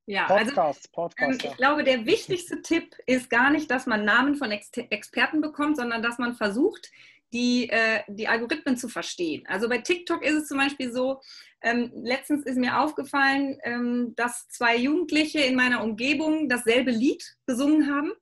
[0.07, 4.05] Ja, Podcasts, also, Podcasts, ähm, ich glaube, der wichtigste Tipp ist gar nicht, dass man
[4.05, 6.91] Namen von Ex Experten bekommt, sondern dass man versucht,
[7.33, 9.45] die, äh, die Algorithmen zu verstehen.
[9.49, 11.21] Also bei TikTok ist es zum Beispiel so,
[11.61, 17.93] ähm, letztens ist mir aufgefallen, ähm, dass zwei Jugendliche in meiner Umgebung dasselbe Lied gesungen
[17.93, 18.13] haben.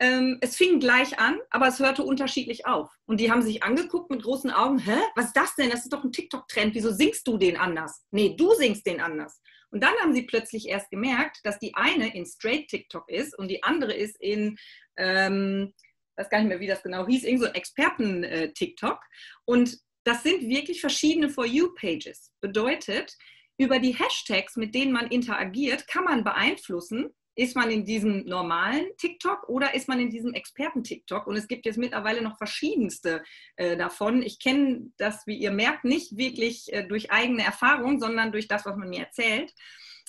[0.00, 2.90] Ähm, es fing gleich an, aber es hörte unterschiedlich auf.
[3.06, 5.70] Und die haben sich angeguckt mit großen Augen, hä, was ist das denn?
[5.70, 8.04] Das ist doch ein TikTok-Trend, wieso singst du den anders?
[8.10, 9.40] Nee, du singst den anders.
[9.74, 13.48] Und dann haben sie plötzlich erst gemerkt, dass die eine in Straight TikTok ist und
[13.48, 14.56] die andere ist in,
[14.96, 15.74] ähm,
[16.14, 19.00] weiß gar nicht mehr, wie das genau hieß, irgend so ein Experten-TikTok.
[19.44, 22.30] Und das sind wirklich verschiedene For You-Pages.
[22.40, 23.16] Bedeutet,
[23.58, 28.86] über die Hashtags, mit denen man interagiert, kann man beeinflussen, ist man in diesem normalen
[28.96, 31.26] TikTok oder ist man in diesem Experten-TikTok?
[31.26, 33.22] Und es gibt jetzt mittlerweile noch verschiedenste
[33.56, 34.22] äh, davon.
[34.22, 38.64] Ich kenne das, wie ihr merkt, nicht wirklich äh, durch eigene Erfahrung, sondern durch das,
[38.64, 39.52] was man mir erzählt.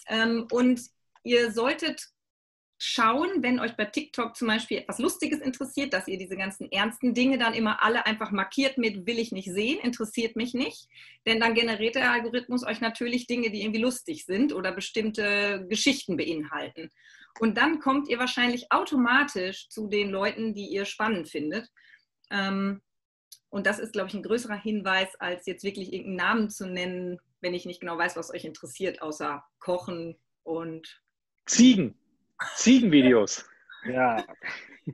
[0.07, 0.81] Ähm, und
[1.23, 2.14] ihr solltet
[2.77, 7.13] schauen, wenn euch bei TikTok zum Beispiel etwas Lustiges interessiert, dass ihr diese ganzen ernsten
[7.13, 10.87] Dinge dann immer alle einfach markiert mit will ich nicht sehen, interessiert mich nicht.
[11.25, 16.17] Denn dann generiert der Algorithmus euch natürlich Dinge, die irgendwie lustig sind oder bestimmte Geschichten
[16.17, 16.89] beinhalten.
[17.39, 21.69] Und dann kommt ihr wahrscheinlich automatisch zu den Leuten, die ihr spannend findet.
[22.29, 22.81] Ähm,
[23.49, 27.19] und das ist, glaube ich, ein größerer Hinweis, als jetzt wirklich irgendeinen Namen zu nennen,
[27.39, 31.01] wenn ich nicht genau weiß, was euch interessiert, außer Kochen und
[31.45, 31.97] Ziegen.
[32.55, 33.45] Ziegenvideos.
[33.85, 34.23] Ja.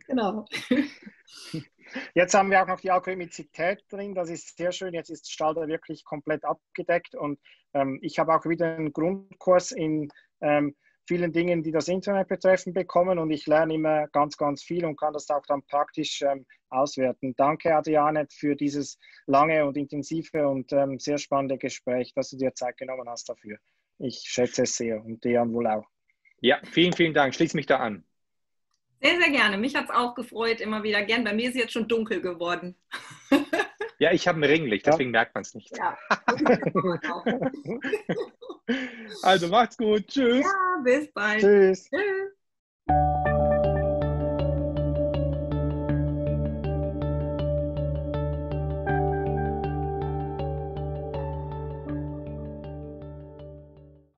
[0.07, 0.45] Genau.
[2.13, 4.93] Jetzt haben wir auch noch die Algorithmizität drin, das ist sehr schön.
[4.93, 7.39] Jetzt ist Stalder wirklich komplett abgedeckt und
[7.73, 10.75] ähm, ich habe auch wieder einen Grundkurs in ähm,
[11.07, 14.97] vielen Dingen, die das Internet betreffen, bekommen und ich lerne immer ganz, ganz viel und
[14.97, 17.33] kann das auch dann praktisch ähm, auswerten.
[17.35, 22.53] Danke, Adriane, für dieses lange und intensive und ähm, sehr spannende Gespräch, dass du dir
[22.53, 23.57] Zeit genommen hast dafür.
[23.97, 25.85] Ich schätze es sehr und Dejan wohl auch.
[26.41, 27.33] Ja, vielen, vielen Dank.
[27.33, 28.03] Schließe mich da an.
[29.01, 29.57] Sehr, sehr gerne.
[29.57, 31.23] Mich hat es auch gefreut, immer wieder gern.
[31.23, 32.75] Bei mir ist es jetzt schon dunkel geworden.
[34.01, 35.19] Ja, ich habe ein Ringlicht, deswegen ja.
[35.19, 35.77] merkt man es nicht.
[35.77, 35.95] Ja.
[39.21, 40.07] also macht's gut.
[40.07, 40.43] Tschüss.
[40.43, 41.39] Ja, bis bald.
[41.39, 41.87] Tschüss.
[41.87, 42.20] Tschüss.